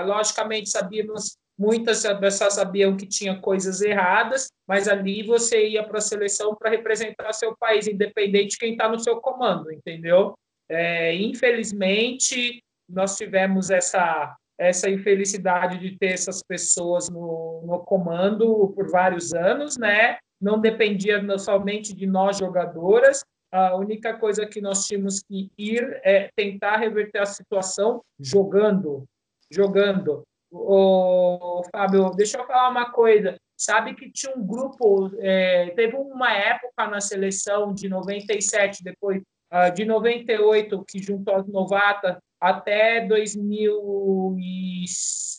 [0.05, 6.01] logicamente sabíamos muitas pessoas sabiam que tinha coisas erradas, mas ali você ia para a
[6.01, 10.33] seleção para representar seu país, independente de quem está no seu comando, entendeu?
[10.69, 18.89] É, infelizmente, nós tivemos essa, essa infelicidade de ter essas pessoas no, no comando por
[18.89, 20.17] vários anos, né?
[20.41, 23.23] Não dependia somente de nós jogadoras.
[23.51, 29.05] A única coisa que nós tínhamos que ir é tentar reverter a situação jogando,
[29.51, 30.23] jogando.
[30.57, 33.37] O Fábio, deixa eu falar uma coisa.
[33.57, 39.73] Sabe que tinha um grupo, é, teve uma época na seleção de 97, depois uh,
[39.73, 44.85] de 98, que juntou as novatas, até 2000 e,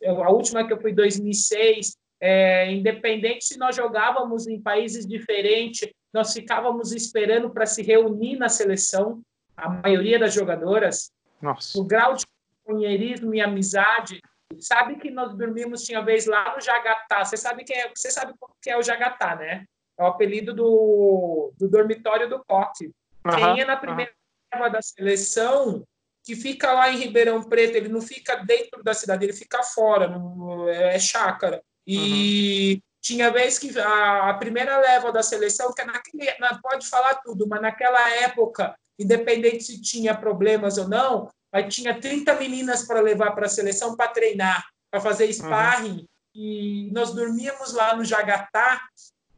[0.04, 6.32] a última que eu fui 2006, é, independente se nós jogávamos em países diferentes, nós
[6.32, 9.20] ficávamos esperando para se reunir na seleção,
[9.56, 11.10] a maioria das jogadoras.
[11.40, 11.78] Nossa.
[11.78, 12.24] O grau de
[12.64, 14.20] companheirismo e amizade.
[14.60, 17.24] Sabe que nós dormimos, tinha vez lá no Jagatá.
[17.24, 19.64] Você sabe que é, você sabe o que é o Jagatá, né?
[19.98, 22.90] É o apelido do, do dormitório do Coque.
[23.34, 24.60] Quem é na primeira uhum.
[24.60, 25.84] leva da seleção
[26.22, 30.08] que fica lá em Ribeirão Preto, ele não fica dentro da cidade, ele fica fora,
[30.08, 31.62] no, é chácara.
[31.86, 32.80] E uhum.
[33.00, 37.14] tinha vez que a, a, primeira leva da seleção, que é naquele, não pode falar
[37.16, 43.00] tudo, mas naquela época, independente se tinha problemas ou não, mas tinha 30 meninas para
[43.00, 46.00] levar para a seleção para treinar, para fazer sparring.
[46.00, 46.06] Uhum.
[46.34, 48.80] E nós dormíamos lá no Jagatá,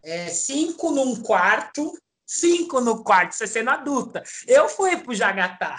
[0.02, 1.92] é, cinco num quarto,
[2.26, 4.22] cinco no quarto, você sendo adulta.
[4.46, 5.76] Eu fui para o Jagatá,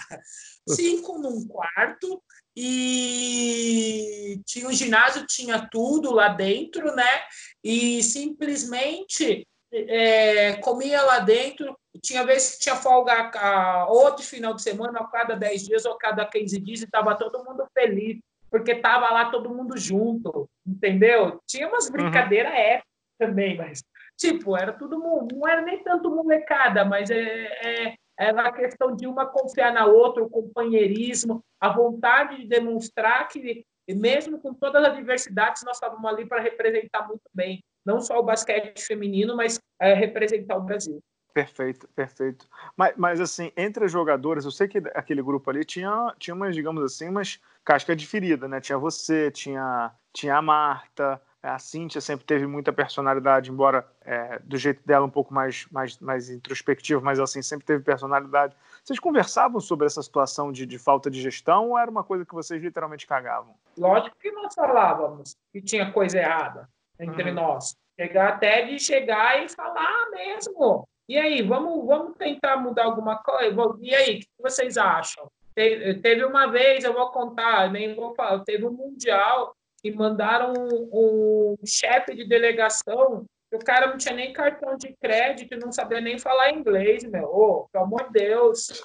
[0.66, 2.22] cinco num quarto,
[2.56, 7.22] e tinha um ginásio, tinha tudo lá dentro, né?
[7.62, 11.78] E simplesmente é, comia lá dentro.
[12.02, 15.84] Tinha vezes que tinha folga a, ou de final de semana, a cada 10 dias
[15.84, 18.20] ou a cada 15 dias, e estava todo mundo feliz.
[18.50, 21.40] porque tava lá todo mundo junto, entendeu?
[21.46, 22.58] Tinha umas brincadeiras uhum.
[22.58, 23.82] épicas também, mas
[24.16, 29.06] tipo, era tudo não era nem tanto molecada, mas é, é era a questão de
[29.06, 34.94] uma confiar na outra, o companheirismo, a vontade de demonstrar que mesmo com todas as
[34.94, 39.94] diversidades, nós estávamos ali para representar muito bem, não só o basquete feminino, mas é,
[39.94, 41.00] representar o Brasil.
[41.32, 42.46] Perfeito, perfeito.
[42.76, 46.54] Mas, mas assim, entre as jogadoras, eu sei que aquele grupo ali tinha, tinha umas,
[46.54, 48.60] digamos assim, umas casca de ferida, né?
[48.60, 54.58] Tinha você, tinha, tinha a Marta, a Cíntia sempre teve muita personalidade, embora é, do
[54.58, 58.54] jeito dela um pouco mais, mais, mais introspectivo, mas assim, sempre teve personalidade.
[58.84, 62.34] Vocês conversavam sobre essa situação de, de falta de gestão ou era uma coisa que
[62.34, 63.54] vocês literalmente cagavam?
[63.78, 66.68] Lógico que nós falávamos que tinha coisa errada
[66.98, 67.34] entre uhum.
[67.34, 67.74] nós.
[67.98, 70.86] Chegar até de chegar e falar mesmo.
[71.10, 73.52] E aí, vamos, vamos tentar mudar alguma coisa?
[73.80, 75.28] E aí, o que vocês acham?
[75.56, 79.52] Teve uma vez, eu vou contar, nem vou falar, teve um mundial
[79.82, 85.58] e mandaram um, um chefe de delegação o cara não tinha nem cartão de crédito,
[85.58, 87.24] não sabia nem falar inglês, meu.
[87.24, 88.84] Oh, pelo amor de Deus.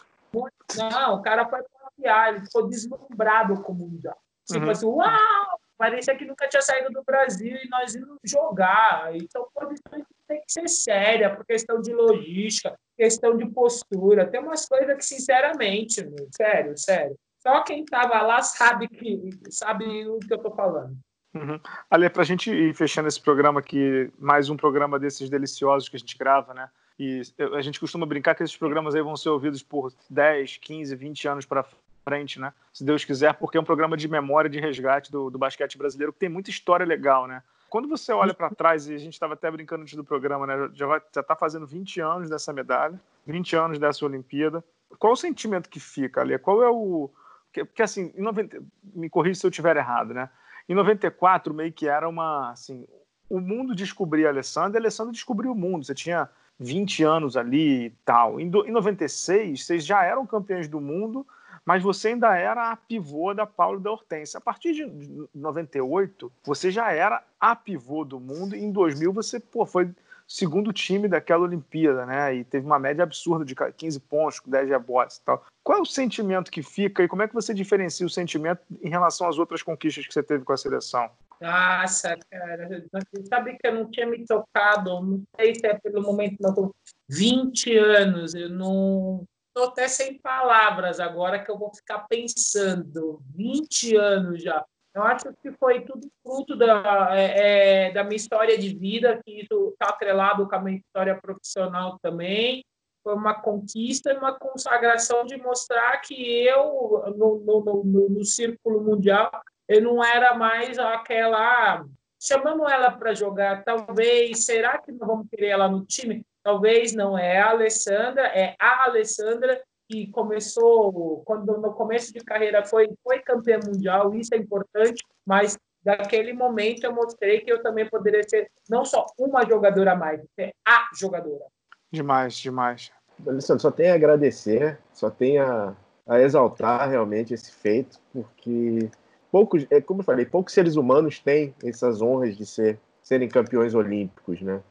[0.76, 1.60] Não, o cara foi
[2.02, 4.18] para ele ficou deslumbrado com o Mundial.
[4.48, 4.72] Tipo uhum.
[4.72, 5.60] assim, uau!
[5.78, 9.16] Parecia que nunca tinha saído do Brasil e nós íamos jogar.
[9.16, 14.28] Então, posições tem que ser séria, por questão de logística, questão de postura.
[14.28, 17.16] Tem umas coisas que, sinceramente, meu, sério, sério.
[17.42, 20.98] Só quem estava lá sabe que sabe o que eu estou falando.
[21.34, 21.60] Uhum.
[21.92, 25.98] Ali, para a gente ir fechando esse programa aqui, mais um programa desses deliciosos que
[25.98, 26.70] a gente grava, né?
[26.98, 27.22] E
[27.54, 31.28] a gente costuma brincar que esses programas aí vão ser ouvidos por 10, 15, 20
[31.28, 31.66] anos para
[32.06, 32.54] frente, né?
[32.72, 36.14] Se Deus quiser, porque é um programa de memória, de resgate do, do basquete brasileiro,
[36.14, 37.44] que tem muita história legal, né?
[37.76, 40.70] Quando você olha para trás, e a gente estava até brincando antes do programa, né?
[40.76, 42.98] Já, vai, já tá fazendo 20 anos dessa medalha,
[43.28, 44.64] 20 anos dessa Olimpíada.
[44.98, 46.40] Qual o sentimento que fica ali?
[46.40, 47.10] Qual é o.
[47.52, 48.64] Porque, assim, 90...
[48.94, 50.30] me corrija se eu estiver errado, né?
[50.70, 52.52] Em 94, meio que era uma.
[52.52, 52.88] Assim,
[53.30, 55.84] o mundo descobria a Alessandra e a Alessandra descobriu o mundo.
[55.84, 58.40] Você tinha 20 anos ali e tal.
[58.40, 61.28] Em 96, vocês já eram campeões do mundo
[61.66, 64.38] mas você ainda era a pivô da Paulo da Hortência.
[64.38, 69.40] A partir de 98, você já era a pivô do mundo, e em 2000 você
[69.40, 69.90] pô, foi
[70.28, 72.36] segundo time daquela Olimpíada, né?
[72.36, 75.44] E teve uma média absurda de 15 pontos, 10 rebotes e tal.
[75.64, 78.90] Qual é o sentimento que fica e como é que você diferencia o sentimento em
[78.90, 81.10] relação às outras conquistas que você teve com a seleção?
[81.42, 82.86] Nossa, cara,
[83.28, 86.72] sabe que eu não tinha me tocado, não sei se é pelo momento, não,
[87.10, 89.26] 20 anos, eu não,
[89.56, 93.22] estou até sem palavras agora que eu vou ficar pensando.
[93.34, 94.64] 20 anos já.
[94.94, 99.42] Eu acho que foi tudo fruto da, é, é da minha história de vida, que
[99.42, 102.64] isso está atrelado com a minha história profissional também.
[103.02, 108.82] Foi uma conquista e uma consagração de mostrar que eu, no, no, no, no círculo
[108.82, 109.30] mundial,
[109.68, 111.86] eu não era mais aquela.
[112.22, 116.26] Chamando ela para jogar, talvez, será que não vamos querer ela no time?
[116.46, 122.64] Talvez não é a Alessandra, é a Alessandra que começou, quando no começo de carreira
[122.64, 127.90] foi, foi campeã mundial, isso é importante, mas daquele momento eu mostrei que eu também
[127.90, 131.46] poderia ser não só uma jogadora a mais, é a jogadora.
[131.92, 132.92] Demais, demais.
[133.28, 135.76] Alessandro, só tem a agradecer, só tem a,
[136.08, 138.88] a exaltar realmente esse feito, porque
[139.32, 143.74] poucos, é como eu falei, poucos seres humanos têm essas honras de ser, serem campeões
[143.74, 144.62] olímpicos, né?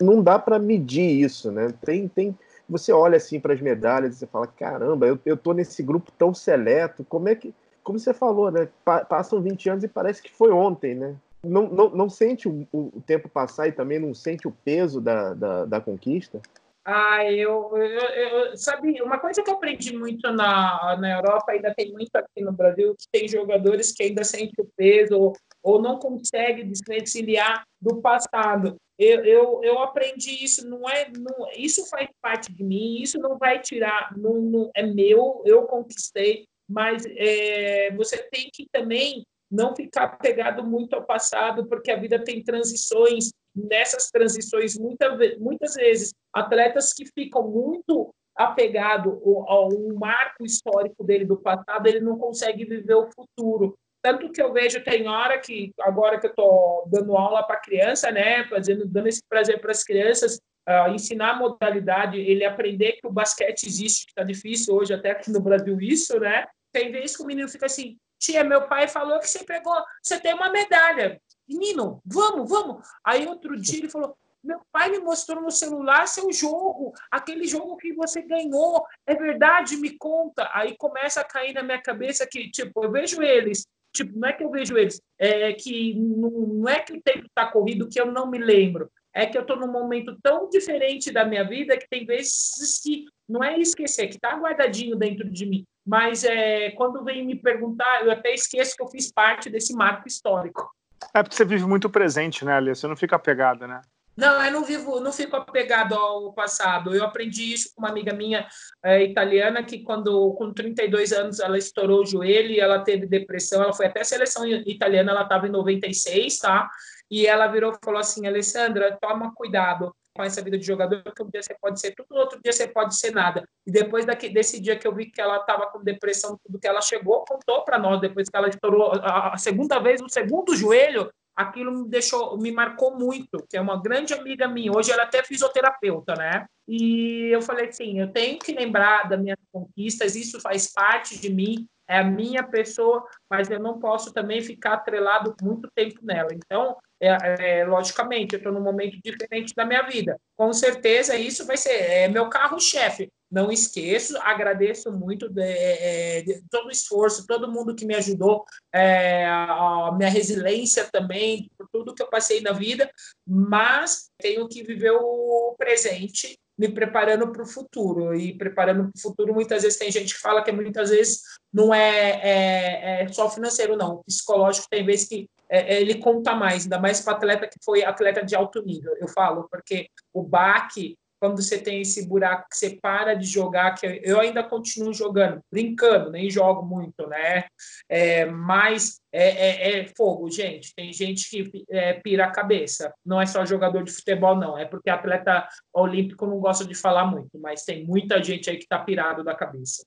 [0.00, 1.72] Não dá para medir isso, né?
[1.84, 2.36] Tem, tem,
[2.68, 6.10] você olha assim para as medalhas e você fala, caramba, eu, eu tô nesse grupo
[6.16, 8.68] tão seleto, como é que, como você falou, né?
[8.84, 11.16] Passam 20 anos e parece que foi ontem, né?
[11.42, 15.34] Não, não, não sente o, o tempo passar e também não sente o peso da,
[15.34, 16.40] da, da conquista?
[16.86, 21.72] Ah, eu, eu, eu, sabe, uma coisa que eu aprendi muito na, na Europa, ainda
[21.74, 25.80] tem muito aqui no Brasil, que tem jogadores que ainda sentem o peso ou, ou
[25.80, 28.76] não conseguem desvencilhar do passado.
[28.98, 33.36] Eu, eu, eu aprendi isso, não é, não, isso faz parte de mim, isso não
[33.36, 39.74] vai tirar, não, não é meu, eu conquistei, mas é, você tem que também não
[39.74, 46.12] ficar pegado muito ao passado, porque a vida tem transições, nessas transições, muita, muitas vezes,
[46.32, 52.64] atletas que ficam muito apegado ao, ao marco histórico dele do passado, ele não consegue
[52.64, 53.78] viver o futuro.
[54.04, 58.10] Tanto que eu vejo, tem hora que, agora que eu estou dando aula para criança,
[58.10, 60.38] né, fazendo, dando esse prazer para as crianças,
[60.68, 65.12] uh, ensinar a modalidade, ele aprender que o basquete existe, que está difícil hoje, até
[65.12, 66.46] aqui no Brasil, isso, né?
[66.70, 70.20] Tem vezes que o menino fica assim, tia, meu pai falou que você pegou, você
[70.20, 71.18] tem uma medalha.
[71.48, 72.86] Menino, vamos, vamos.
[73.02, 77.78] Aí outro dia ele falou, meu pai me mostrou no celular seu jogo, aquele jogo
[77.78, 78.84] que você ganhou.
[79.06, 79.78] É verdade?
[79.78, 80.50] Me conta.
[80.52, 84.32] Aí começa a cair na minha cabeça que, tipo, eu vejo eles tipo, não é
[84.32, 88.00] que eu vejo eles, é que não, não é que o tempo está corrido que
[88.00, 91.76] eu não me lembro, é que eu estou num momento tão diferente da minha vida
[91.78, 96.70] que tem vezes que não é esquecer, que está guardadinho dentro de mim, mas é,
[96.72, 100.68] quando vem me perguntar, eu até esqueço que eu fiz parte desse marco histórico.
[101.14, 102.80] É porque você vive muito presente, né, Alice?
[102.80, 103.80] Você não fica apegada, né?
[104.16, 106.94] Não, eu não vivo, não fico apegado ao passado.
[106.94, 108.46] Eu aprendi isso com uma amiga minha
[108.84, 113.62] é, italiana que quando com 32 anos ela estourou o joelho e ela teve depressão,
[113.62, 116.68] ela foi até a seleção italiana, ela estava em 96, tá?
[117.10, 121.22] E ela virou e falou assim: Alessandra, toma cuidado com essa vida de jogador, porque
[121.22, 123.48] um dia você pode ser tudo, outro dia você pode ser nada.
[123.66, 126.68] E depois daqui, desse dia que eu vi que ela estava com depressão, tudo que
[126.68, 130.54] ela chegou, contou para nós, depois que ela estourou a, a segunda vez, o segundo
[130.54, 134.72] joelho, aquilo me deixou, me marcou muito, que é uma grande amiga minha.
[134.72, 136.46] Hoje ela é até fisioterapeuta, né?
[136.66, 141.28] E eu falei assim, eu tenho que lembrar das minhas conquistas, isso faz parte de
[141.28, 146.30] mim, é a minha pessoa, mas eu não posso também ficar atrelado muito tempo nela.
[146.32, 146.76] Então,
[147.06, 150.18] é, é, logicamente, eu estou num momento diferente da minha vida.
[150.36, 153.10] Com certeza, isso vai ser é, meu carro-chefe.
[153.30, 158.44] Não esqueço, agradeço muito de, é, de, todo o esforço, todo mundo que me ajudou,
[158.72, 162.88] é, a, minha resiliência também, por tudo que eu passei na vida,
[163.26, 168.14] mas tenho que viver o presente me preparando para o futuro.
[168.14, 171.20] E preparando para o futuro, muitas vezes tem gente que fala que muitas vezes
[171.52, 174.02] não é, é, é só financeiro, não.
[174.06, 177.84] Psicológico tem vezes que é, é ele conta mais, ainda mais para atleta que foi
[177.84, 178.94] atleta de alto nível.
[178.98, 183.74] Eu falo, porque o baque quando você tem esse buraco que você para de jogar,
[183.74, 187.44] que eu ainda continuo jogando, brincando, nem jogo muito, né?
[187.88, 190.74] É, mas é, é, é fogo, gente.
[190.74, 192.92] Tem gente que é, pira a cabeça.
[193.02, 194.58] Não é só jogador de futebol, não.
[194.58, 198.64] É porque atleta olímpico não gosta de falar muito, mas tem muita gente aí que
[198.64, 199.82] está pirado da cabeça.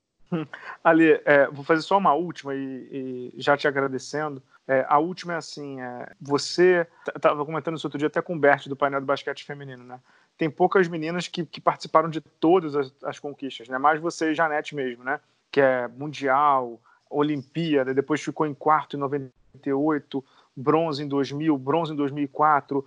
[0.84, 4.42] Ali, é, vou fazer só uma última e, e já te agradecendo.
[4.68, 8.40] É, a última é assim: é, você estava comentando isso outro dia até com o
[8.40, 10.00] Bert do painel do basquete feminino, né?
[10.38, 13.78] Tem poucas meninas que, que participaram de todas as, as, conquistas, né?
[13.78, 15.20] Mais você e Janete mesmo, né?
[15.50, 20.24] Que é Mundial, Olimpíada, depois ficou em quarto em 98,
[20.56, 22.86] bronze em 2000, bronze em 2004,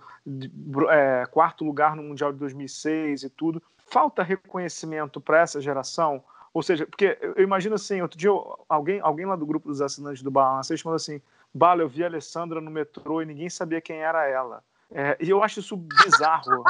[0.89, 3.61] é, quarto lugar no Mundial de 2006 e tudo.
[3.87, 6.23] Falta reconhecimento para essa geração?
[6.53, 8.29] Ou seja, porque eu imagino assim, outro dia
[8.67, 11.21] alguém, alguém lá do grupo dos assinantes do Balance falou assim,
[11.53, 14.63] Bala, eu vi a Alessandra no metrô e ninguém sabia quem era ela.
[14.93, 16.63] É, e eu acho isso bizarro.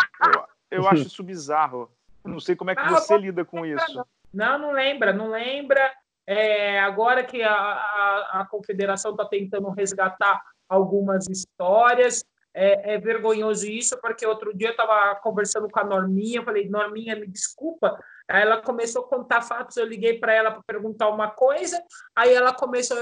[0.71, 1.91] Eu, eu acho isso bizarro.
[2.23, 4.05] Não sei como é que você lida com isso.
[4.33, 5.91] Não, não lembra, não lembra.
[6.25, 12.23] É, agora que a, a, a confederação está tentando resgatar algumas histórias,
[12.53, 17.15] é, é, vergonhoso isso, porque outro dia eu estava conversando com a Norminha, falei, Norminha,
[17.15, 17.99] me desculpa.
[18.29, 21.81] Aí ela começou a contar fatos, eu liguei para ela para perguntar uma coisa,
[22.15, 22.97] aí ela começou,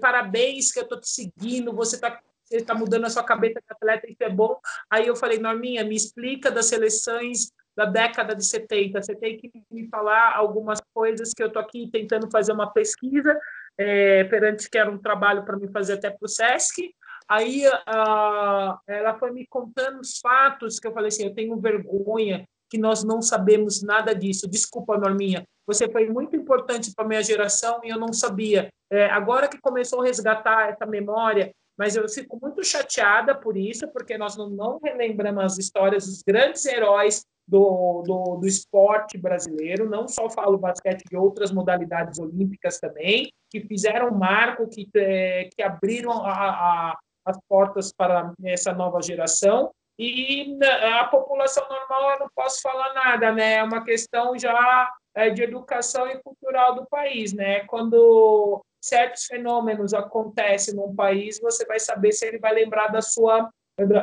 [0.00, 3.66] parabéns que eu estou te seguindo, você está você está mudando a sua cabeça de
[3.70, 4.58] atleta, isso é bom.
[4.90, 9.02] Aí eu falei, Norminha, me explica das seleções da década de 70.
[9.02, 13.38] Você tem que me falar algumas coisas que eu estou aqui tentando fazer uma pesquisa,
[13.78, 16.94] é, perante que era um trabalho para me fazer até para o SESC.
[17.26, 22.46] Aí uh, ela foi me contando os fatos que eu falei assim, eu tenho vergonha
[22.70, 24.48] que nós não sabemos nada disso.
[24.48, 28.68] Desculpa, Norminha, você foi muito importante para minha geração e eu não sabia.
[28.90, 33.88] É, agora que começou a resgatar essa memória, mas eu fico muito chateada por isso,
[33.88, 39.88] porque nós não, não relembramos as histórias dos grandes heróis do, do, do, esporte brasileiro,
[39.88, 45.62] não só falo basquete de outras modalidades olímpicas também, que fizeram marco, que, é, que
[45.62, 49.70] abriram a, a, as portas para essa nova geração.
[49.98, 50.58] E
[50.98, 53.54] a população normal, eu não posso falar nada, né?
[53.54, 57.60] É uma questão já é, de educação e cultural do país, né?
[57.66, 63.48] Quando certos fenômenos acontecem num país, você vai saber se ele vai lembrar da sua.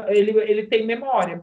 [0.07, 1.41] Ele, ele tem memória.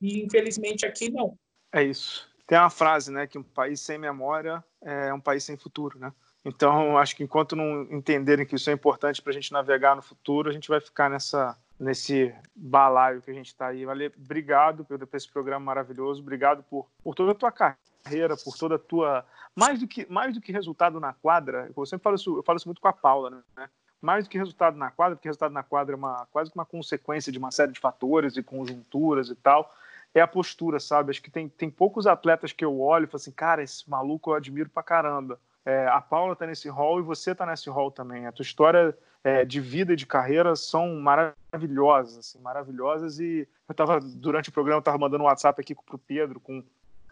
[0.00, 1.34] E infelizmente aqui não.
[1.72, 2.28] É isso.
[2.46, 3.26] Tem uma frase, né?
[3.26, 6.12] Que um país sem memória é um país sem futuro, né?
[6.44, 10.02] Então, acho que enquanto não entenderem que isso é importante para a gente navegar no
[10.02, 13.84] futuro, a gente vai ficar nessa, nesse balaio que a gente está aí.
[13.84, 18.76] Valeu, obrigado por esse programa maravilhoso, obrigado por, por toda a tua carreira, por toda
[18.76, 19.24] a tua.
[19.54, 22.56] Mais do que, mais do que resultado na quadra, eu sempre falo isso, eu falo
[22.56, 23.68] isso muito com a Paula, né?
[24.00, 26.66] Mais do que resultado na quadra, porque resultado na quadra é uma, quase que uma
[26.66, 29.74] consequência de uma série de fatores e conjunturas e tal,
[30.14, 31.10] é a postura, sabe?
[31.10, 34.30] Acho que tem, tem poucos atletas que eu olho e falo assim, cara, esse maluco
[34.30, 37.90] eu admiro pra caramba é, a Paula está nesse rol e você está nesse rol
[37.90, 38.24] também.
[38.24, 38.96] A tua história
[39.26, 43.18] é, de vida e de carreira são maravilhosas, assim, maravilhosas.
[43.18, 46.62] E eu estava, durante o programa, estava mandando um WhatsApp aqui para o Pedro com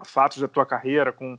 [0.05, 1.37] fatos da tua carreira, com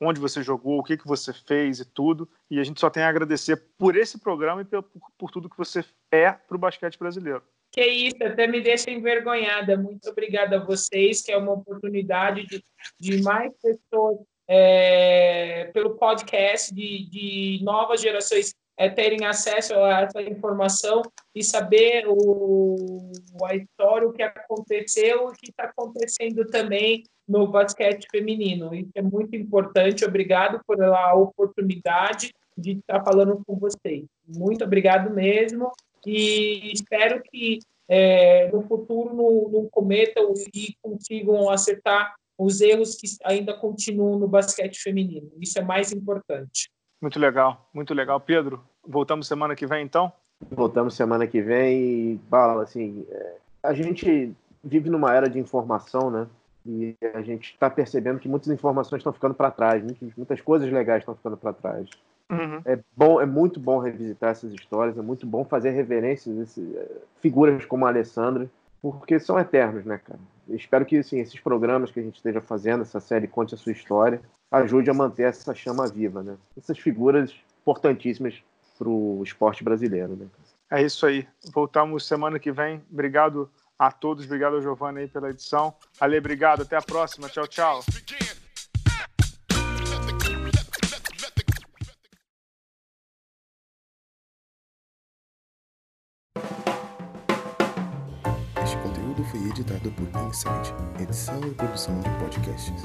[0.00, 2.28] onde você jogou, o que, que você fez e tudo.
[2.48, 4.84] E a gente só tem a agradecer por esse programa e por,
[5.18, 7.42] por tudo que você é para o basquete brasileiro.
[7.72, 9.76] Que isso, até me deixa envergonhada.
[9.76, 12.62] Muito obrigada a vocês, que é uma oportunidade de,
[13.00, 20.20] de mais pessoas é, pelo podcast, de, de novas gerações é, terem acesso a essa
[20.22, 21.02] informação
[21.32, 23.12] e saber o,
[23.44, 28.74] a história, o que aconteceu e o que está acontecendo também no basquete feminino.
[28.74, 30.04] Isso é muito importante.
[30.04, 34.04] Obrigado por a oportunidade de estar falando com vocês.
[34.26, 35.70] Muito obrigado mesmo
[36.04, 43.06] e espero que é, no futuro não, não cometam e consigam acertar os erros que
[43.22, 45.30] ainda continuam no basquete feminino.
[45.40, 46.68] Isso é mais importante.
[47.00, 48.20] Muito legal, muito legal.
[48.20, 50.12] Pedro, voltamos semana que vem então?
[50.50, 56.10] Voltamos semana que vem e, Bala, assim, é, a gente vive numa era de informação,
[56.10, 56.26] né?
[56.64, 59.82] E a gente está percebendo que muitas informações estão ficando para trás,
[60.16, 61.88] muitas, coisas legais estão ficando para trás.
[62.30, 62.62] Uhum.
[62.64, 66.76] É bom, é muito bom revisitar essas histórias, é muito bom fazer reverências a esse,
[66.76, 66.88] é,
[67.20, 68.48] figuras como a Alessandra,
[68.80, 70.20] porque são eternos, né, cara?
[70.48, 73.58] Eu espero que assim, esses programas que a gente esteja fazendo, essa série Conte a
[73.58, 74.20] Sua História,
[74.50, 76.36] ajude a manter essa chama viva, né?
[76.56, 78.42] Essas figuras importantíssimas
[78.82, 80.26] para o esporte brasileiro, né?
[80.68, 81.26] É isso aí.
[81.52, 82.82] Voltamos semana que vem.
[82.90, 84.24] Obrigado a todos.
[84.24, 85.74] Obrigado ao Giovanni aí pela edição.
[86.00, 86.62] Ale, obrigado.
[86.62, 87.28] Até a próxima.
[87.28, 87.80] Tchau, tchau.
[98.62, 102.82] Este conteúdo foi editado por Insight, edição e produção de podcasts.